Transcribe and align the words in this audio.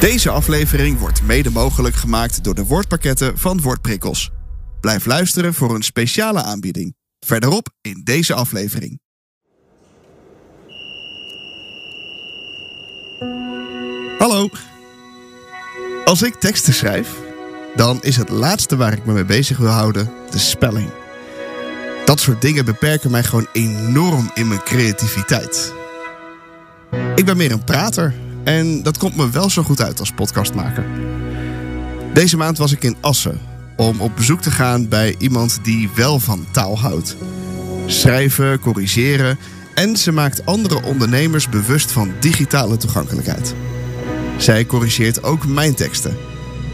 Deze 0.00 0.30
aflevering 0.30 0.98
wordt 0.98 1.22
mede 1.22 1.50
mogelijk 1.50 1.94
gemaakt 1.94 2.44
door 2.44 2.54
de 2.54 2.64
woordpakketten 2.64 3.38
van 3.38 3.60
Woordprikkels. 3.60 4.30
Blijf 4.80 5.06
luisteren 5.06 5.54
voor 5.54 5.74
een 5.74 5.82
speciale 5.82 6.42
aanbieding. 6.42 6.94
Verderop 7.26 7.68
in 7.80 8.00
deze 8.04 8.34
aflevering. 8.34 9.00
Hallo. 14.18 14.48
Als 16.04 16.22
ik 16.22 16.34
teksten 16.34 16.74
schrijf, 16.74 17.08
dan 17.74 17.98
is 18.02 18.16
het 18.16 18.28
laatste 18.28 18.76
waar 18.76 18.92
ik 18.92 19.04
me 19.04 19.12
mee 19.12 19.24
bezig 19.24 19.58
wil 19.58 19.68
houden 19.68 20.12
de 20.30 20.38
spelling. 20.38 20.90
Dat 22.04 22.20
soort 22.20 22.40
dingen 22.40 22.64
beperken 22.64 23.10
mij 23.10 23.22
gewoon 23.22 23.48
enorm 23.52 24.30
in 24.34 24.48
mijn 24.48 24.62
creativiteit. 24.62 25.72
Ik 27.14 27.24
ben 27.24 27.36
meer 27.36 27.52
een 27.52 27.64
prater 27.64 28.14
en 28.44 28.82
dat 28.82 28.98
komt 28.98 29.16
me 29.16 29.30
wel 29.30 29.50
zo 29.50 29.62
goed 29.62 29.80
uit 29.80 30.00
als 30.00 30.12
podcastmaker. 30.12 30.84
Deze 32.14 32.36
maand 32.36 32.58
was 32.58 32.72
ik 32.72 32.82
in 32.82 32.96
Assen 33.00 33.40
om 33.76 34.00
op 34.00 34.16
bezoek 34.16 34.40
te 34.40 34.50
gaan 34.50 34.88
bij 34.88 35.14
iemand 35.18 35.58
die 35.62 35.90
wel 35.94 36.20
van 36.20 36.46
taal 36.50 36.78
houdt. 36.78 37.16
Schrijven, 37.86 38.60
corrigeren 38.60 39.38
en 39.74 39.96
ze 39.96 40.12
maakt 40.12 40.46
andere 40.46 40.82
ondernemers 40.82 41.48
bewust 41.48 41.92
van 41.92 42.12
digitale 42.20 42.76
toegankelijkheid. 42.76 43.54
Zij 44.38 44.66
corrigeert 44.66 45.22
ook 45.22 45.46
mijn 45.46 45.74
teksten 45.74 46.16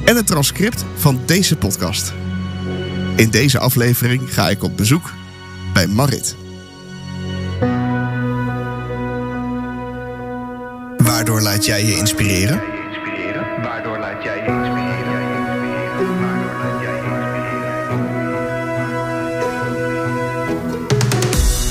en 0.05 0.17
het 0.17 0.27
transcript 0.27 0.85
van 0.97 1.21
deze 1.27 1.57
podcast. 1.57 2.13
In 3.17 3.31
deze 3.31 3.59
aflevering 3.59 4.35
ga 4.35 4.51
ik 4.51 4.63
op 4.63 4.77
bezoek 4.77 5.13
bij 5.73 5.87
Marit. 5.87 6.46
Waardoor 11.37 11.53
laat 11.53 11.65
jij 11.65 11.85
je 11.85 11.97
inspireren? 11.97 12.63
Waardoor 13.63 13.99
laat 13.99 14.23
jij 14.23 14.37
je 14.37 14.41
inspireren? 14.41 14.93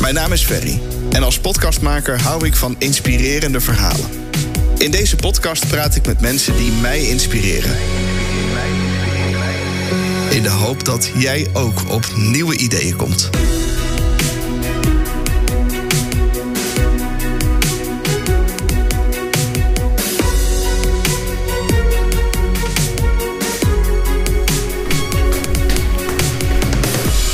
Mijn 0.01 0.13
naam 0.13 0.31
is 0.31 0.43
Ferry 0.43 0.81
en 1.11 1.23
als 1.23 1.39
podcastmaker 1.39 2.21
hou 2.21 2.45
ik 2.45 2.55
van 2.55 2.75
inspirerende 2.77 3.61
verhalen. 3.61 4.05
In 4.77 4.91
deze 4.91 5.15
podcast 5.15 5.67
praat 5.67 5.95
ik 5.95 6.05
met 6.05 6.21
mensen 6.21 6.57
die 6.57 6.71
mij 6.71 7.01
inspireren. 7.01 7.75
In 10.29 10.43
de 10.43 10.49
hoop 10.49 10.83
dat 10.83 11.11
jij 11.17 11.47
ook 11.53 11.89
op 11.89 12.05
nieuwe 12.15 12.57
ideeën 12.57 12.95
komt. 12.95 13.29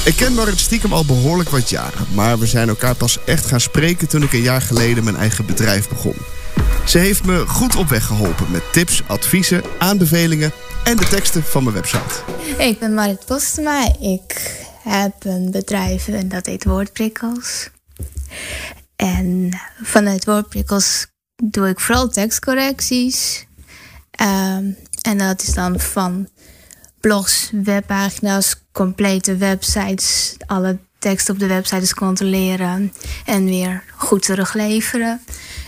Ik 0.06 0.16
ken 0.16 0.34
Marit 0.34 0.60
stiekem 0.60 0.94
al 0.94 1.06
behoorlijk 1.06 1.50
wat 1.50 1.70
jaren, 1.70 2.08
maar 2.14 2.40
we 2.40 2.46
zijn 2.46 2.70
elkaar 2.70 2.96
pas 2.96 3.24
echt 3.26 3.46
gaan 3.46 3.62
spreken 3.62 4.08
toen 4.08 4.24
ik 4.24 4.34
een 4.34 4.42
jaar 4.42 4.62
geleden 4.62 5.04
mijn 5.04 5.16
eigen 5.16 5.46
bedrijf 5.46 5.90
begon. 5.90 6.16
Ze 6.86 6.98
heeft 6.98 7.24
me 7.24 7.48
goed 7.48 7.76
op 7.76 7.88
weg 7.88 8.06
geholpen 8.06 8.52
met 8.52 8.74
tips, 8.74 9.02
adviezen, 9.08 9.64
aanbevelingen 9.80 10.52
en 10.84 10.98
de 10.98 11.08
teksten 11.08 11.44
van 11.44 11.64
mijn 11.64 11.76
website. 11.76 12.14
Ik 12.58 12.80
ben 12.80 12.94
Marit 12.94 13.26
Postema. 13.26 13.96
Ik 14.00 14.62
heb 14.84 15.14
een 15.20 15.52
bedrijf 15.52 16.08
en 16.08 16.30
dat 16.30 16.46
heet 16.46 16.64
Woordprikkels. 16.64 17.70
En 18.96 19.60
vanuit 19.82 20.26
Woordprikkels 20.26 21.08
doe 21.44 21.70
ik 21.70 21.80
vooral 21.80 22.10
tekstcorrecties. 22.10 23.46
Ehm, 24.12 24.66
en 25.02 25.18
dat 25.18 25.42
is 25.42 25.54
dan 25.54 25.80
van 25.80 26.28
blogs, 27.02 27.50
webpagina's, 27.64 28.56
complete 28.72 29.36
websites, 29.38 30.36
alle 30.46 30.78
teksten 31.00 31.34
op 31.34 31.40
de 31.40 31.48
websites 31.48 31.94
controleren 31.94 32.94
en 33.26 33.46
weer 33.46 33.84
goed 33.96 34.26
terugleveren. 34.26 35.22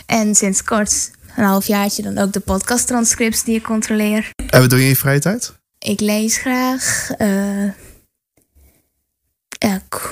En 0.06 0.36
sinds 0.36 0.64
kort, 0.64 1.12
een 1.36 1.44
halfjaartje, 1.44 2.04
dan 2.04 2.18
ook 2.18 2.34
de 2.34 2.40
podcasttranscripts 2.40 3.44
die 3.44 3.56
ik 3.56 3.64
controleer. 3.64 4.30
En 4.50 4.60
wat 4.60 4.70
doe 4.70 4.80
je 4.80 4.84
in 4.84 4.90
je 4.90 4.96
vrije 4.96 5.20
tijd? 5.20 5.54
Ik 5.80 6.00
lees 6.00 6.38
graag. 6.38 7.12
eh, 7.18 7.66
ik 9.60 10.12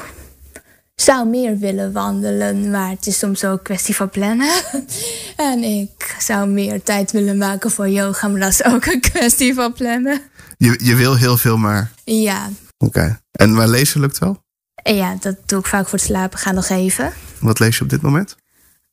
zou 0.96 1.28
meer 1.28 1.58
willen 1.58 1.92
wandelen, 1.92 2.70
maar 2.72 2.90
het 2.90 3.08
is 3.08 3.20
soms 3.20 3.44
ook 3.44 3.58
een 3.58 3.64
kwestie 3.64 3.96
van 3.96 4.10
plannen. 4.10 4.52
en 5.52 5.64
ik 5.64 6.16
zou 6.20 6.48
meer 6.48 6.84
tijd 6.84 7.12
willen 7.12 7.38
maken 7.38 7.72
voor 7.72 7.90
yoga, 7.90 8.28
maar 8.28 8.40
dat 8.40 8.50
is 8.50 8.64
ook 8.64 8.86
een 8.86 9.02
kwestie 9.02 9.54
van 9.54 9.74
plannen. 9.74 10.22
Je, 10.64 10.80
je 10.84 10.96
wil 10.96 11.16
heel 11.16 11.38
veel, 11.38 11.58
maar... 11.58 11.92
Ja, 12.04 12.50
Oké. 12.78 13.20
En 13.32 13.54
maar 13.54 13.68
lezen 13.68 14.00
lukt 14.00 14.18
wel? 14.18 14.44
en 14.84 14.96
ja, 14.96 15.18
dat 15.20 15.36
doe 15.46 15.60
ik 15.60 15.66
vaak 15.66 15.88
voor 15.88 16.00
het 16.00 16.08
slapen 16.08 16.40
gaan 16.40 16.56
nog 16.56 16.70
even. 16.70 17.14
Wat 17.40 17.60
lees 17.60 17.78
je 17.78 17.84
op 17.84 17.90
dit 17.90 18.02
moment? 18.02 18.36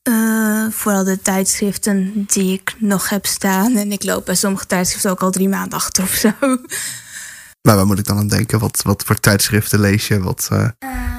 Eh, 0.02 0.66
vooral 0.70 1.04
de 1.04 1.22
tijdschriften 1.22 2.24
die 2.26 2.52
ik 2.52 2.74
nog 2.78 3.08
heb 3.08 3.26
staan. 3.26 3.76
En 3.76 3.92
ik 3.92 4.04
loop 4.04 4.24
bij 4.24 4.34
sommige 4.34 4.66
tijdschriften 4.66 5.10
ook 5.10 5.22
al 5.22 5.30
drie 5.30 5.48
maanden 5.48 5.78
achter 5.78 6.02
of 6.02 6.14
zo. 6.14 6.32
Maar 7.62 7.76
waar 7.76 7.86
moet 7.86 7.98
ik 7.98 8.04
dan 8.06 8.18
aan 8.18 8.28
denken? 8.28 8.58
Wat, 8.58 8.82
wat 8.82 9.02
voor 9.02 9.20
tijdschriften 9.20 9.80
lees 9.80 10.08
je? 10.08 10.20
Wat, 10.20 10.48
eh, 10.52 10.68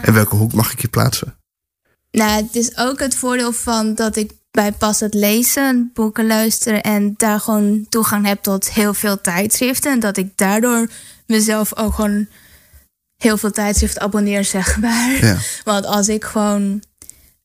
in 0.04 0.14
welke 0.14 0.36
hoek 0.36 0.54
mag 0.54 0.72
ik 0.72 0.82
je 0.82 0.88
plaatsen? 0.88 1.38
Nou, 2.12 2.44
het 2.44 2.56
is 2.56 2.78
ook 2.78 3.00
het 3.00 3.16
voordeel 3.16 3.52
van 3.52 3.96
dat 3.96 4.16
ik 4.16 4.32
bij 4.52 4.72
pas 4.72 5.00
het 5.00 5.14
lezen, 5.14 5.92
boeken 5.94 6.28
luisteren 6.28 6.82
en 6.82 7.14
daar 7.18 7.40
gewoon 7.40 7.86
toegang 7.90 8.26
heb 8.26 8.42
tot 8.42 8.72
heel 8.72 8.94
veel 8.94 9.22
tijdschriften. 9.22 9.92
En 9.92 10.00
dat 10.00 10.18
ik 10.18 10.38
daardoor 10.38 10.90
mezelf 11.26 11.76
ook 11.78 11.94
gewoon 11.94 12.28
heel 13.18 13.38
veel 13.38 13.52
tijdschriften 13.52 14.02
abonneer, 14.02 14.44
zeg 14.44 14.80
maar. 14.80 15.26
Ja. 15.26 15.38
Want 15.64 15.86
als 15.86 16.08
ik 16.08 16.24
gewoon 16.24 16.84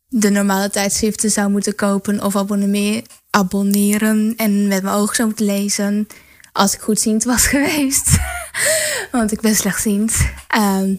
de 0.08 0.30
normale 0.30 0.70
tijdschriften 0.70 1.30
zou 1.30 1.50
moeten 1.50 1.74
kopen 1.74 2.22
of 2.22 2.36
abonneren 3.30 4.34
en 4.36 4.68
met 4.68 4.82
mijn 4.82 4.94
ogen 4.94 5.14
zou 5.16 5.28
moeten 5.28 5.46
lezen, 5.46 6.06
als 6.52 6.74
ik 6.74 6.80
goedziend 6.80 7.24
was 7.24 7.46
geweest, 7.54 8.16
want 9.10 9.32
ik 9.32 9.40
ben 9.40 9.56
slechtziend, 9.56 10.14
ehm, 10.48 10.94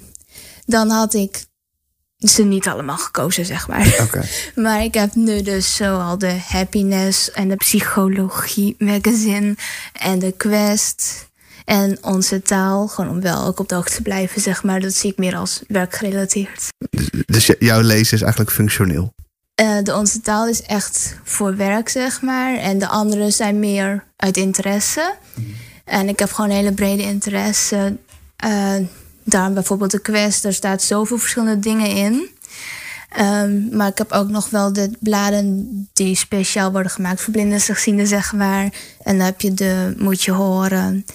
dan 0.65 0.89
had 0.89 1.13
ik 1.13 1.45
ze 2.27 2.43
niet 2.43 2.67
allemaal 2.67 2.97
gekozen, 2.97 3.45
zeg 3.45 3.67
maar. 3.67 4.07
Maar 4.55 4.83
ik 4.83 4.93
heb 4.93 5.15
nu 5.15 5.41
dus 5.41 5.75
zoal 5.75 6.17
de 6.17 6.39
Happiness 6.47 7.31
en 7.31 7.49
de 7.49 7.55
Psychologie 7.55 8.75
magazine 8.77 9.55
en 9.93 10.19
de 10.19 10.31
Quest 10.31 11.27
en 11.65 11.97
onze 12.01 12.41
taal. 12.41 12.87
Gewoon 12.87 13.11
om 13.11 13.21
wel 13.21 13.45
ook 13.45 13.59
op 13.59 13.69
de 13.69 13.75
hoogte 13.75 13.95
te 13.95 14.01
blijven, 14.01 14.41
zeg 14.41 14.63
maar. 14.63 14.79
Dat 14.79 14.93
zie 14.93 15.11
ik 15.11 15.17
meer 15.17 15.35
als 15.35 15.61
werkgerelateerd. 15.67 16.67
Dus 17.25 17.51
jouw 17.59 17.81
lezen 17.81 18.15
is 18.15 18.21
eigenlijk 18.21 18.51
functioneel. 18.51 19.13
Eh, 19.55 19.77
de 19.83 19.95
onze 19.95 20.21
taal 20.21 20.47
is 20.47 20.61
echt 20.61 21.15
voor 21.23 21.55
werk, 21.55 21.89
zeg 21.89 22.21
maar. 22.21 22.57
En 22.57 22.79
de 22.79 22.87
andere 22.87 23.31
zijn 23.31 23.59
meer 23.59 24.03
uit 24.15 24.37
interesse. 24.37 25.15
En 25.85 26.09
ik 26.09 26.19
heb 26.19 26.31
gewoon 26.31 26.49
een 26.49 26.55
hele 26.55 26.73
brede 26.73 27.03
interesse. 27.03 27.97
Eh 28.35 28.75
daarom 29.25 29.53
bijvoorbeeld 29.53 29.91
de 29.91 29.99
quest, 29.99 30.43
daar 30.43 30.53
staat 30.53 30.81
zoveel 30.81 31.17
verschillende 31.17 31.59
dingen 31.59 31.89
in. 31.89 32.29
Ehm, 33.09 33.75
maar 33.75 33.87
ik 33.87 33.97
heb 33.97 34.11
ook 34.11 34.29
nog 34.29 34.49
wel 34.49 34.73
de 34.73 34.91
bladen 34.99 35.69
die 35.93 36.15
speciaal 36.15 36.71
worden 36.71 36.91
gemaakt 36.91 37.21
voor 37.21 37.33
blinden 37.33 37.53
en 37.53 37.61
slechtzienden, 37.61 38.07
zeg 38.07 38.33
maar. 38.33 38.63
En 39.03 39.17
dan 39.17 39.25
heb 39.25 39.41
je 39.41 39.53
de 39.53 39.93
Moet 39.97 40.23
je 40.23 40.31
horen. 40.31 41.05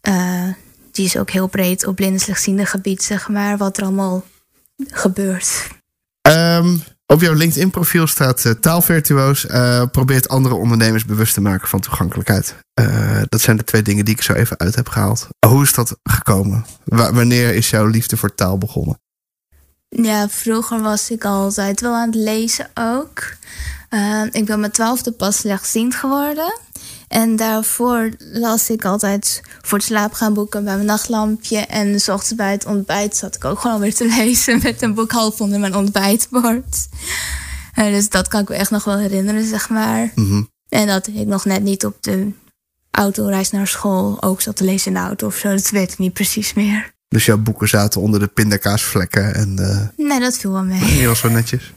Eh, 0.00 0.48
die 0.92 1.04
is 1.04 1.16
ook 1.16 1.30
heel 1.30 1.46
breed 1.46 1.86
op 1.86 1.94
blinden 1.96 2.18
en 2.18 2.24
slechtziende 2.24 2.66
gebied, 2.66 3.02
zeg 3.02 3.28
maar. 3.28 3.56
Wat 3.56 3.76
er 3.76 3.82
allemaal 3.82 4.24
gebeurt. 4.88 5.68
Ehm, 6.22 6.76
op 7.12 7.20
jouw 7.20 7.32
LinkedIn-profiel 7.34 8.06
staat 8.06 8.44
eh, 8.44 8.52
taalvirtuoos. 8.52 9.46
eh, 9.46 9.82
probeert 9.92 10.28
andere 10.28 10.54
ondernemers 10.54 11.04
bewust 11.04 11.34
te 11.34 11.40
maken 11.40 11.68
van 11.68 11.80
toegankelijkheid. 11.80 12.54
Eh, 12.74 13.22
dat 13.28 13.40
zijn 13.40 13.56
de 13.56 13.64
twee 13.64 13.82
dingen 13.82 14.04
die 14.04 14.14
ik 14.14 14.22
zo 14.22 14.32
even 14.32 14.58
uit 14.58 14.74
heb 14.74 14.88
gehaald. 14.88 15.28
Hoe 15.46 15.62
is 15.62 15.72
dat 15.74 15.96
gekomen? 16.02 16.64
Wa- 16.84 17.12
wanneer 17.12 17.54
is 17.54 17.70
jouw 17.70 17.86
liefde 17.86 18.16
voor 18.16 18.34
taal 18.34 18.58
begonnen? 18.58 18.98
Ja, 19.88 20.28
vroeger 20.28 20.80
was 20.82 21.10
ik 21.10 21.24
altijd 21.24 21.80
wel 21.80 21.94
aan 21.94 22.06
het 22.06 22.14
lezen 22.14 22.70
ook. 22.74 23.22
Ik 24.30 24.44
ben 24.46 24.60
mijn 24.60 24.72
twaalfde 24.72 25.12
pas 25.12 25.36
slechtziend 25.36 25.94
geworden. 25.94 26.58
En 27.10 27.36
daarvoor 27.36 28.10
las 28.18 28.70
ik 28.70 28.84
altijd 28.84 29.40
voor 29.62 29.78
het 29.78 29.86
slaap 29.86 30.12
gaan 30.12 30.34
boeken 30.34 30.64
bij 30.64 30.74
mijn 30.74 30.86
nachtlampje. 30.86 31.58
En 31.58 32.00
s 32.00 32.08
ochtends 32.08 32.34
bij 32.34 32.52
het 32.52 32.66
ontbijt 32.66 33.16
zat 33.16 33.34
ik 33.34 33.44
ook 33.44 33.60
gewoon 33.60 33.80
weer 33.80 33.94
te 33.94 34.06
lezen 34.16 34.60
met 34.62 34.82
een 34.82 34.94
boek 34.94 35.12
half 35.12 35.40
onder 35.40 35.60
mijn 35.60 35.74
ontbijtbord. 35.74 36.88
Eh, 37.74 37.84
dus 37.84 38.08
dat 38.08 38.28
kan 38.28 38.40
ik 38.40 38.48
me 38.48 38.54
echt 38.54 38.70
nog 38.70 38.84
wel 38.84 38.98
herinneren, 38.98 39.44
zeg 39.44 39.68
maar. 39.68 40.12
Mhm. 40.14 40.42
En 40.68 40.86
dat 40.86 41.06
ik 41.06 41.26
nog 41.26 41.44
net 41.44 41.62
niet 41.62 41.84
op 41.84 41.96
de 42.00 42.32
autoreis 42.90 43.50
naar 43.50 43.66
school 43.66 44.22
ook 44.22 44.40
zat 44.40 44.56
te 44.56 44.64
lezen 44.64 44.86
in 44.86 44.98
de 44.98 45.06
auto 45.06 45.26
of 45.26 45.36
zo. 45.36 45.48
Dat 45.48 45.70
weet 45.70 45.92
ik 45.92 45.98
niet 45.98 46.12
precies 46.12 46.54
meer. 46.54 46.92
Dus 47.08 47.24
jouw 47.24 47.38
boeken 47.38 47.68
zaten 47.68 48.00
onder 48.00 48.20
de 48.20 48.26
pindakaasvlekken 48.26 49.34
en 49.34 49.58
eh 49.58 50.06
Nee, 50.06 50.20
dat 50.20 50.38
viel 50.38 50.52
wel 50.52 50.64
mee. 50.64 50.80
die 50.98 51.06
was 51.06 51.22
wel 51.22 51.32
netjes. 51.32 51.72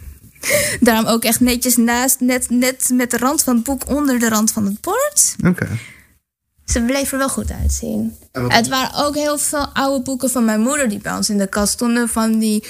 Daarom 0.80 1.06
ook 1.06 1.24
echt 1.24 1.40
netjes 1.40 1.78
naast, 1.78 2.20
net, 2.20 2.50
net 2.50 2.90
met 2.94 3.12
de 3.12 3.18
rand 3.18 3.44
van 3.44 3.56
het 3.56 3.64
boek 3.64 3.90
onder 3.90 4.20
de 4.20 4.30
rand 4.30 4.52
van 4.52 4.66
het 4.66 4.82
bord. 4.82 5.36
Oké. 5.46 5.68
ze 6.66 6.82
bleef 6.82 7.12
er 7.12 7.18
wel 7.18 7.30
goed 7.30 7.52
uitzien. 7.52 8.18
Het 8.32 8.68
waren 8.68 9.06
ook 9.06 9.16
heel 9.16 9.38
veel 9.38 9.68
oude 9.68 10.04
boeken 10.04 10.30
van 10.30 10.46
mijn 10.46 10.62
moeder 10.62 10.90
die 10.90 11.02
bij 11.02 11.16
ons 11.16 11.30
in 11.30 11.38
de 11.38 11.48
kast 11.48 11.74
stonden. 11.74 12.10
Van 12.10 12.40
die 12.40 12.64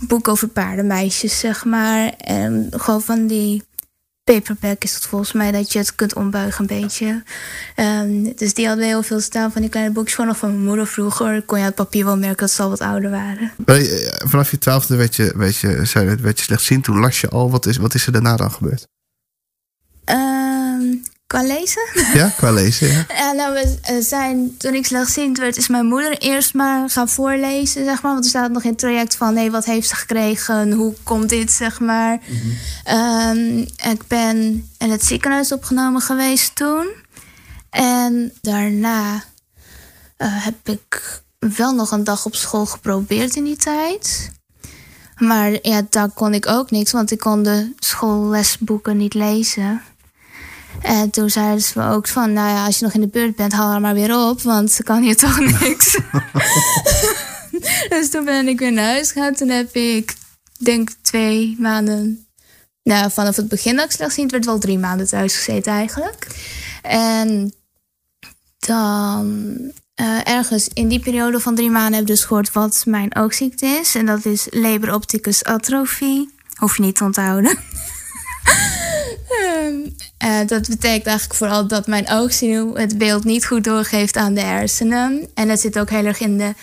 boeken 0.00 0.32
over 0.32 0.48
paardenmeisjes, 0.48 1.38
zeg 1.38 1.64
maar. 1.64 2.12
En 2.16 2.68
gewoon 2.70 3.02
van 3.02 3.26
die 3.26 3.62
paperback 4.34 4.84
is 4.84 4.94
het 4.94 5.06
volgens 5.06 5.32
mij 5.32 5.52
dat 5.52 5.72
je 5.72 5.78
het 5.78 5.94
kunt 5.94 6.14
ombuigen 6.14 6.60
een 6.60 6.80
beetje. 6.80 7.22
Ehm, 7.74 8.32
dus 8.36 8.54
die 8.54 8.66
hadden 8.66 8.84
heel 8.84 9.02
veel 9.02 9.20
staan 9.20 9.52
van 9.52 9.60
die 9.60 9.70
kleine 9.70 9.92
boekjes 9.92 10.14
gewoon 10.14 10.30
nog 10.30 10.38
van 10.38 10.50
mijn 10.50 10.64
moeder 10.64 10.86
vroeger. 10.86 11.42
Kon 11.42 11.58
je 11.58 11.62
aan 11.62 11.70
het 11.70 11.78
papier 11.78 12.04
wel 12.04 12.16
merken 12.16 12.36
dat 12.36 12.50
ze 12.50 12.62
al 12.62 12.68
wat 12.68 12.80
ouder 12.80 13.10
waren. 13.10 13.52
Eh, 13.64 13.76
Vanaf 14.28 14.50
je 14.50 14.58
twaalfde 14.58 14.96
werd 14.96 15.16
je, 15.16 15.32
werd 15.36 15.56
je, 15.56 15.86
werd 16.20 16.38
je 16.38 16.44
slechtziend. 16.44 16.84
Toen 16.84 16.98
las 16.98 17.20
je 17.20 17.28
al. 17.28 17.50
Wat 17.50 17.66
is, 17.66 17.76
wat 17.76 17.94
is 17.94 18.06
er 18.06 18.12
daarna 18.12 18.36
dan 18.36 18.52
gebeurd? 18.52 18.86
Ehm, 20.04 20.49
qua 21.30 21.42
lezen? 21.42 21.82
Ja, 22.14 22.32
qua 22.36 22.52
lezen, 22.52 22.88
ja. 22.88 23.04
Ja, 23.22 23.32
nou, 23.32 23.52
we 23.52 23.78
eh, 23.82 23.96
zijn, 24.00 24.56
toen 24.56 24.74
ik 24.74 24.86
slechtziend 24.86 25.38
werd, 25.38 25.56
is 25.56 25.68
mijn 25.68 25.86
moeder 25.86 26.18
eerst 26.18 26.54
maar 26.54 26.90
gaan 26.90 27.08
voorlezen, 27.08 27.84
zeg 27.84 28.02
maar. 28.02 28.12
Want 28.12 28.24
er 28.24 28.30
staat 28.30 28.50
nog 28.50 28.62
in 28.62 28.70
het 28.70 28.78
traject 28.78 29.16
van, 29.16 29.34
nee, 29.34 29.50
wat 29.50 29.64
heeft 29.64 29.88
ze 29.88 29.94
gekregen? 29.94 30.72
Hoe 30.72 30.94
komt 31.02 31.28
dit, 31.28 31.52
zeg 31.52 31.80
maar. 31.80 32.18
Ehm, 32.84 33.58
ik 33.92 34.06
ben 34.06 34.36
in 34.78 34.90
het 34.90 35.04
ziekenhuis 35.04 35.52
opgenomen 35.52 36.00
geweest 36.00 36.54
toen. 36.54 36.88
En 37.70 38.32
daarna 38.40 39.24
eh, 40.16 40.44
heb 40.44 40.68
ik 40.68 41.22
wel 41.38 41.74
nog 41.74 41.90
een 41.90 42.04
dag 42.04 42.24
op 42.24 42.34
school 42.34 42.66
geprobeerd 42.66 43.36
in 43.36 43.44
die 43.44 43.56
tijd. 43.56 44.30
Maar 45.16 45.58
ja, 45.62 45.82
daar 45.90 46.10
kon 46.10 46.34
ik 46.34 46.46
ook 46.46 46.70
niks, 46.70 46.92
want 46.92 47.10
ik 47.10 47.18
kon 47.18 47.42
de 47.42 47.72
schoollesboeken 47.78 48.96
niet 48.96 49.14
lezen. 49.14 49.82
En 50.82 51.10
toen 51.10 51.30
zeiden 51.30 51.62
ze 51.62 51.78
me 51.78 51.88
ook 51.88 52.08
van, 52.08 52.32
nou 52.32 52.48
ja, 52.48 52.64
als 52.66 52.78
je 52.78 52.84
nog 52.84 52.94
in 52.94 53.00
de 53.00 53.08
buurt 53.08 53.36
bent, 53.36 53.52
haal 53.52 53.70
haar 53.70 53.80
maar 53.80 53.94
weer 53.94 54.16
op, 54.16 54.42
want 54.42 54.72
ze 54.72 54.82
kan 54.82 55.02
hier 55.02 55.16
toch 55.16 55.38
niks. 55.60 55.98
dus 57.88 58.10
toen 58.10 58.24
ben 58.24 58.48
ik 58.48 58.58
weer 58.58 58.72
naar 58.72 58.84
huis 58.84 59.12
gegaan. 59.12 59.34
Toen 59.34 59.48
heb 59.48 59.74
ik, 59.74 60.14
denk 60.58 60.90
twee 61.02 61.56
maanden, 61.58 62.26
nou 62.82 63.10
vanaf 63.10 63.36
het 63.36 63.48
begin 63.48 63.76
dat 63.76 63.84
ik 63.84 63.90
slechtziend 63.90 64.30
werd, 64.30 64.44
wel 64.44 64.58
drie 64.58 64.78
maanden 64.78 65.06
thuis 65.06 65.36
gezeten 65.36 65.72
eigenlijk. 65.72 66.26
En 66.82 67.52
dan 68.58 69.56
eh, 69.94 70.28
ergens 70.28 70.68
in 70.72 70.88
die 70.88 71.00
periode 71.00 71.40
van 71.40 71.54
drie 71.54 71.70
maanden 71.70 71.92
heb 71.92 72.00
ik 72.00 72.06
dus 72.06 72.24
gehoord 72.24 72.52
wat 72.52 72.82
mijn 72.86 73.16
oogziekte 73.16 73.66
is. 73.66 73.94
En 73.94 74.06
dat 74.06 74.24
is 74.24 74.46
Leber 74.50 74.94
opticus 74.94 75.44
atrofie. 75.44 76.34
Hoef 76.58 76.76
je 76.76 76.82
niet 76.82 76.96
te 76.96 77.04
onthouden. 77.04 77.58
Eh, 80.18 80.46
dat 80.46 80.68
betekent 80.68 81.06
eigenlijk 81.06 81.34
vooral 81.38 81.66
dat 81.66 81.86
mijn 81.86 82.10
oogzenuw 82.10 82.74
het 82.74 82.98
beeld 82.98 83.24
niet 83.24 83.46
goed 83.46 83.64
doorgeeft 83.64 84.16
aan 84.16 84.34
de 84.34 84.40
hersenen. 84.40 85.28
En 85.34 85.48
dat 85.48 85.60
zit 85.60 85.78
ook 85.78 85.90
heel 85.90 86.04
erg 86.04 86.20
in 86.20 86.38
de 86.38 86.54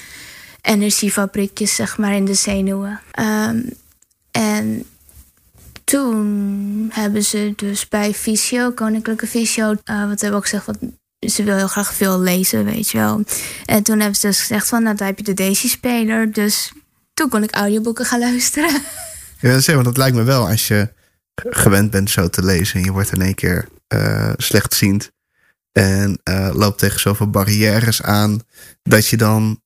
energiefabriekjes, 0.62 1.76
zeg 1.76 1.98
maar, 1.98 2.16
in 2.16 2.26
de 2.26 2.34
zenuwen. 2.34 3.00
Ehm, 3.12 3.60
en 4.32 4.86
toen 5.84 6.90
hebben 6.94 7.24
ze 7.24 7.54
dus 7.56 7.88
bij 7.88 8.14
Visio, 8.14 8.72
Koninklijke 8.72 9.28
Visio, 9.28 9.76
eh, 9.84 10.08
wat 10.08 10.22
hebben 10.22 10.30
we 10.30 10.36
ook 10.36 10.44
gezegd, 10.48 10.66
wat, 10.66 10.78
ze 11.20 11.44
wil 11.44 11.56
heel 11.56 11.68
graag 11.68 11.94
veel 11.94 12.20
lezen, 12.20 12.66
weet 12.66 12.90
je 12.90 12.98
wel. 12.98 13.24
En 13.66 13.84
toen 13.84 14.00
hebben 14.00 14.20
ze 14.20 14.28
dus 14.28 14.40
gezegd 14.40 14.68
van, 14.68 14.84
nou, 14.84 14.96
daar 14.96 15.08
heb 15.08 15.18
je 15.18 15.24
de 15.24 15.34
Daisy-speler. 15.34 16.32
Dus 16.32 16.72
toen 17.14 17.30
kon 17.30 17.44
ik 17.44 17.56
audioboeken 17.56 18.06
gaan 18.06 18.20
luisteren. 18.20 18.82
Ja, 19.40 19.60
zeg, 19.60 19.76
want 19.76 19.88
dat 19.88 19.98
lijkt 19.98 20.16
me 20.16 20.24
wel 20.24 20.48
als 20.48 20.68
je 20.68 20.90
gewend 21.46 21.92
bent 21.92 22.10
zo 22.10 22.30
te 22.30 22.44
lezen 22.44 22.76
en 22.76 22.84
je 22.86 22.92
wordt 22.92 23.12
in 23.12 23.22
één 23.22 23.36
keer 23.36 23.68
eh, 23.88 24.34
slechtziend 24.38 25.12
en 25.72 26.20
eh, 26.24 26.50
loopt 26.54 26.80
tegen 26.80 27.00
zoveel 27.00 27.30
barrières 27.30 28.02
aan 28.02 28.42
dat 28.84 29.08
je 29.08 29.18
dan 29.18 29.62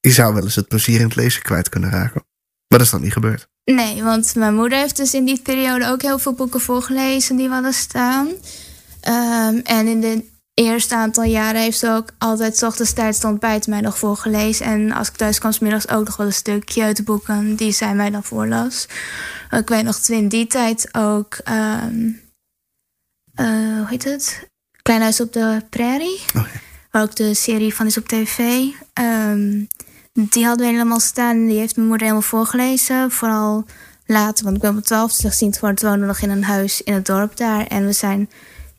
je 0.00 0.10
zou 0.10 0.34
wel 0.34 0.42
eens 0.42 0.54
het 0.54 0.68
plezier 0.68 1.00
in 1.00 1.06
het 1.06 1.16
lezen 1.16 1.42
kwijt 1.42 1.68
kunnen 1.68 1.90
raken. 1.90 2.24
Maar 2.68 2.78
dat 2.78 2.80
is 2.80 2.90
dan 2.90 3.00
niet 3.00 3.12
gebeurd. 3.12 3.48
Nee, 3.64 4.02
want 4.02 4.34
mijn 4.34 4.54
moeder 4.54 4.78
heeft 4.78 4.96
dus 4.96 5.14
in 5.14 5.24
die 5.24 5.40
periode 5.40 5.86
ook 5.86 6.02
heel 6.02 6.18
veel 6.18 6.32
boeken 6.32 6.60
voorgelezen 6.60 7.36
die 7.36 7.48
we 7.48 7.54
hadden 7.54 7.72
staan. 7.72 8.28
Ehm, 9.00 9.56
en 9.64 9.86
in 9.86 10.00
de 10.00 10.24
eerste 10.62 10.94
aantal 10.94 11.24
jaren 11.24 11.60
heeft 11.60 11.78
ze 11.78 11.90
ook 11.90 12.08
altijd 12.18 12.56
's 12.56 12.62
ochtends 12.62 12.92
tijdens 12.92 13.22
het 13.22 13.66
mij 13.66 13.80
nog 13.80 13.98
voorgelezen. 13.98 14.66
En 14.66 14.92
als 14.92 15.08
ik 15.08 15.16
thuis 15.16 15.38
kwam, 15.38 15.52
's 15.52 15.58
middags 15.58 15.88
ook 15.88 16.04
nog 16.04 16.16
wel 16.16 16.26
een 16.26 16.32
stukje 16.32 16.82
uit 16.82 16.96
de 16.96 17.02
boeken 17.02 17.56
die 17.56 17.72
zij 17.72 17.94
mij 17.94 18.10
dan 18.10 18.24
voorlas. 18.24 18.86
Ik 19.50 19.68
weet 19.68 19.84
nog 19.84 19.98
toen 19.98 20.16
in 20.16 20.28
die 20.28 20.46
tijd 20.46 20.88
ook, 20.92 21.34
eh, 21.44 21.84
hoe 23.34 23.86
heet 23.88 24.04
het? 24.04 24.48
Klein 24.82 25.00
Huis 25.00 25.20
op 25.20 25.32
de 25.32 25.62
Prairie. 25.70 26.20
Oh 26.36 26.44
Waar 26.90 27.02
ook 27.02 27.16
de 27.16 27.34
serie 27.34 27.74
van 27.74 27.86
is 27.86 27.96
op 27.96 28.08
tv. 28.08 28.64
Ehm, 28.92 29.64
die 30.12 30.44
hadden 30.44 30.66
we 30.66 30.72
helemaal 30.72 31.00
staan. 31.00 31.36
en 31.36 31.46
Die 31.46 31.58
heeft 31.58 31.76
mijn 31.76 31.88
moeder 31.88 32.06
helemaal 32.06 32.28
voorgelezen. 32.28 33.10
Vooral 33.10 33.64
later, 34.06 34.44
want 34.44 34.56
ik 34.56 34.62
ben 34.62 34.76
op 34.76 34.84
12 34.84 35.10
slechtziend 35.10 35.54
geworden. 35.54 35.84
We 35.84 35.90
woonden 35.90 36.06
nog 36.06 36.20
in 36.20 36.30
een 36.30 36.44
huis 36.44 36.82
in 36.82 36.94
het 36.94 37.06
dorp 37.06 37.36
daar. 37.36 37.66
En 37.66 37.86
we 37.86 37.92
zijn 37.92 38.30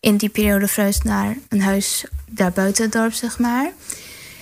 in 0.02 0.18
die 0.18 0.30
periode 0.30 0.68
verhuisd 0.68 1.04
naar 1.04 1.38
een 1.50 1.62
huis 1.62 2.06
daar 2.26 2.52
buiten 2.52 2.84
het 2.84 2.92
dorp, 2.92 3.14
zeg 3.14 3.40
maar. 3.40 3.72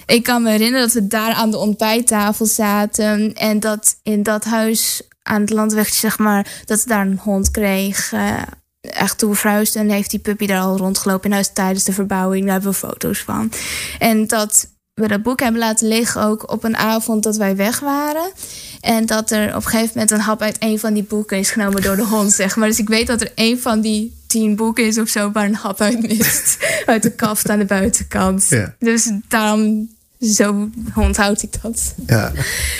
Ik 0.06 0.23
kan 0.23 0.44
me 0.44 0.50
herinneren 0.50 0.85
dat 0.85 0.94
we 0.95 1.07
daar 1.07 1.33
aan 1.33 1.51
de 1.51 1.57
ontbijttafel 1.57 2.45
zaten. 2.45 3.33
En 3.33 3.59
dat 3.59 3.95
in 4.03 4.23
dat 4.23 4.44
huis 4.44 5.01
aan 5.23 5.41
het 5.41 5.50
landwegje, 5.50 5.95
zeg 5.95 6.17
maar, 6.17 6.61
dat 6.65 6.79
ze 6.79 6.88
daar 6.88 7.06
een 7.06 7.19
hond 7.23 7.51
kreeg. 7.51 8.13
eh, 8.13 8.41
echt 8.81 9.17
toen 9.17 9.29
we 9.29 9.35
verhuisden, 9.35 9.89
heeft 9.89 10.09
die 10.09 10.19
puppy 10.19 10.45
daar 10.45 10.61
al 10.61 10.77
rondgelopen 10.77 11.25
in 11.29 11.31
huis 11.31 11.53
tijdens 11.53 11.83
de 11.83 11.94
verbouwing. 11.94 12.44
Daar 12.44 12.53
hebben 12.53 12.71
we 12.71 12.77
foto's 12.77 13.19
van. 13.19 13.51
En 14.00 14.27
dat 14.27 14.67
we 14.94 15.07
dat 15.07 15.23
boek 15.23 15.39
hebben 15.39 15.59
laten 15.62 15.88
liggen 15.88 16.23
ook 16.23 16.51
op 16.51 16.63
een 16.63 16.77
avond 16.77 17.23
dat 17.23 17.35
wij 17.38 17.55
weg 17.55 17.79
waren. 17.79 18.31
En 18.79 19.05
dat 19.05 19.31
er 19.31 19.47
op 19.47 19.55
een 19.55 19.69
gegeven 19.69 19.91
moment 19.93 20.11
een 20.11 20.19
hap 20.19 20.41
uit 20.41 20.55
een 20.59 20.79
van 20.79 20.93
die 20.93 21.03
boeken 21.03 21.37
is 21.37 21.51
genomen 21.51 21.81
door 21.81 21.95
de 21.95 22.05
hond, 22.05 22.31
zeg 22.31 22.55
maar. 22.55 22.67
Dus 22.67 22.79
ik 22.79 22.87
weet 22.87 23.07
dat 23.07 23.21
er 23.21 23.31
een 23.35 23.59
van 23.59 23.81
die 23.81 24.17
tien 24.27 24.55
boeken 24.55 24.85
is 24.85 24.97
of 24.97 25.09
zo 25.09 25.31
waar 25.31 25.45
een 25.45 25.55
hap 25.55 25.81
uit 25.81 26.01
mist. 26.01 26.57
uit 26.85 27.03
de 27.03 27.11
kaft 27.11 27.49
aan 27.49 27.59
de 27.59 27.65
buitenkant. 27.65 28.45
Ja. 28.49 28.75
Dus 28.79 29.11
daarom, 29.27 29.89
zo 30.19 30.69
onthoud 30.95 31.41
ik 31.41 31.61
dat. 31.61 31.95
Ja. 32.05 32.31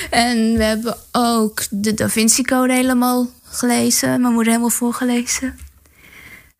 En 0.10 0.58
we 0.58 0.64
hebben 0.64 0.98
ook 1.12 1.62
de 1.70 1.94
Da 1.94 2.10
Vinci 2.10 2.44
Code 2.44 2.74
helemaal 2.74 3.28
gelezen. 3.44 4.22
Mijn 4.22 4.34
moeder 4.34 4.52
helemaal 4.52 4.70
voorgelezen. 4.70 5.58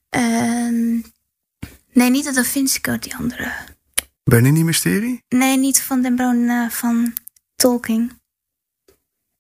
En... 0.10 1.04
Nee, 1.94 2.10
niet 2.10 2.26
de 2.26 2.32
Da 2.32 2.44
Vinci 2.44 2.82
Code, 2.82 3.00
die 3.00 3.16
andere. 3.16 3.52
Bernini 4.24 4.64
Mysterie? 4.64 5.24
Nee, 5.30 5.58
niet 5.58 5.82
van 5.82 6.02
Den 6.02 6.16
Brown, 6.16 6.50
eh, 6.50 6.70
van 6.70 7.14
Tolkien. 7.56 8.19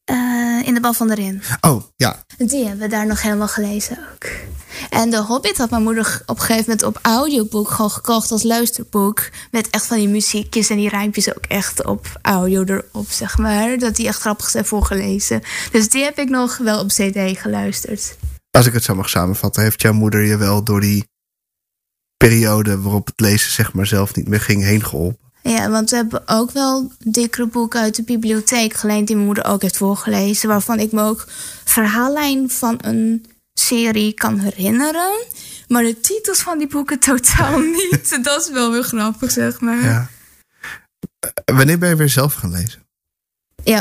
Eh, 0.09 0.67
in 0.67 0.73
de 0.73 0.79
bal 0.79 0.93
van 0.93 1.07
de 1.07 1.15
Rin. 1.15 1.41
Oh, 1.61 1.83
ja. 1.95 2.23
Die 2.37 2.63
hebben 2.63 2.79
we 2.79 2.87
daar 2.87 3.07
nog 3.07 3.21
helemaal 3.21 3.47
gelezen 3.47 3.97
ook. 4.13 4.29
En 4.89 5.09
de 5.09 5.17
Hobbit 5.17 5.57
had 5.57 5.69
mijn 5.69 5.83
moeder 5.83 6.21
op 6.25 6.35
een 6.35 6.41
gegeven 6.41 6.63
moment 6.63 6.83
op 6.83 6.99
audioboek 7.01 7.69
gewoon 7.69 7.91
gekocht 7.91 8.31
als 8.31 8.43
luisterboek. 8.43 9.29
Met 9.51 9.69
echt 9.69 9.85
van 9.85 9.97
die 9.97 10.07
muziekjes 10.07 10.69
en 10.69 10.77
die 10.77 10.89
rijmpjes 10.89 11.35
ook 11.35 11.45
echt 11.45 11.85
op 11.85 12.19
audio 12.21 12.63
erop, 12.63 13.09
zeg 13.09 13.37
maar. 13.37 13.77
Dat 13.77 13.95
die 13.95 14.07
echt 14.07 14.19
grappig 14.19 14.49
zijn 14.49 14.65
voorgelezen. 14.65 15.41
Dus 15.71 15.89
die 15.89 16.03
heb 16.03 16.17
ik 16.17 16.29
nog 16.29 16.57
wel 16.57 16.79
op 16.79 16.87
CD 16.87 17.39
geluisterd. 17.39 18.17
Als 18.51 18.65
ik 18.65 18.73
het 18.73 18.83
zo 18.83 18.95
mag 18.95 19.09
samenvatten, 19.09 19.63
heeft 19.63 19.81
jouw 19.81 19.93
moeder 19.93 20.21
je 20.21 20.37
wel 20.37 20.63
door 20.63 20.81
die 20.81 21.07
periode 22.17 22.81
waarop 22.81 23.05
het 23.05 23.19
lezen 23.19 23.51
zeg 23.51 23.73
maar 23.73 23.87
zelf 23.87 24.15
niet 24.15 24.27
meer 24.27 24.41
ging 24.41 24.63
heen 24.63 24.85
geholpen? 24.85 25.28
Ja, 25.49 25.69
want 25.69 25.89
we 25.89 25.95
hebben 25.95 26.21
ook 26.25 26.51
wel 26.51 26.91
dikkere 26.99 27.47
boeken 27.47 27.79
uit 27.79 27.95
de 27.95 28.03
bibliotheek 28.03 28.73
geleend 28.73 29.07
die 29.07 29.15
mijn 29.15 29.27
moeder 29.27 29.45
ook 29.45 29.61
heeft 29.61 29.77
voorgelezen. 29.77 30.49
Waarvan 30.49 30.79
ik 30.79 30.91
me 30.91 31.01
ook 31.01 31.25
verhaallijn 31.63 32.49
van 32.49 32.77
een 32.81 33.25
serie 33.53 34.13
kan 34.13 34.39
herinneren. 34.39 35.25
Maar 35.67 35.83
de 35.83 35.99
titels 35.99 36.41
van 36.41 36.57
die 36.57 36.67
boeken 36.67 36.99
totaal 36.99 37.59
niet. 37.81 38.23
Dat 38.23 38.41
is 38.41 38.49
wel 38.49 38.71
weer 38.71 38.83
grappig, 38.83 39.31
zeg 39.31 39.59
maar. 39.59 39.83
Ja. 39.83 39.89
Ja. 39.89 40.09
Eh, 41.45 41.55
Wanneer 41.55 41.77
ben 41.77 41.89
je 41.89 41.95
weer 41.95 42.09
zelf 42.09 42.33
gaan 42.33 42.51
lezen? 42.51 42.87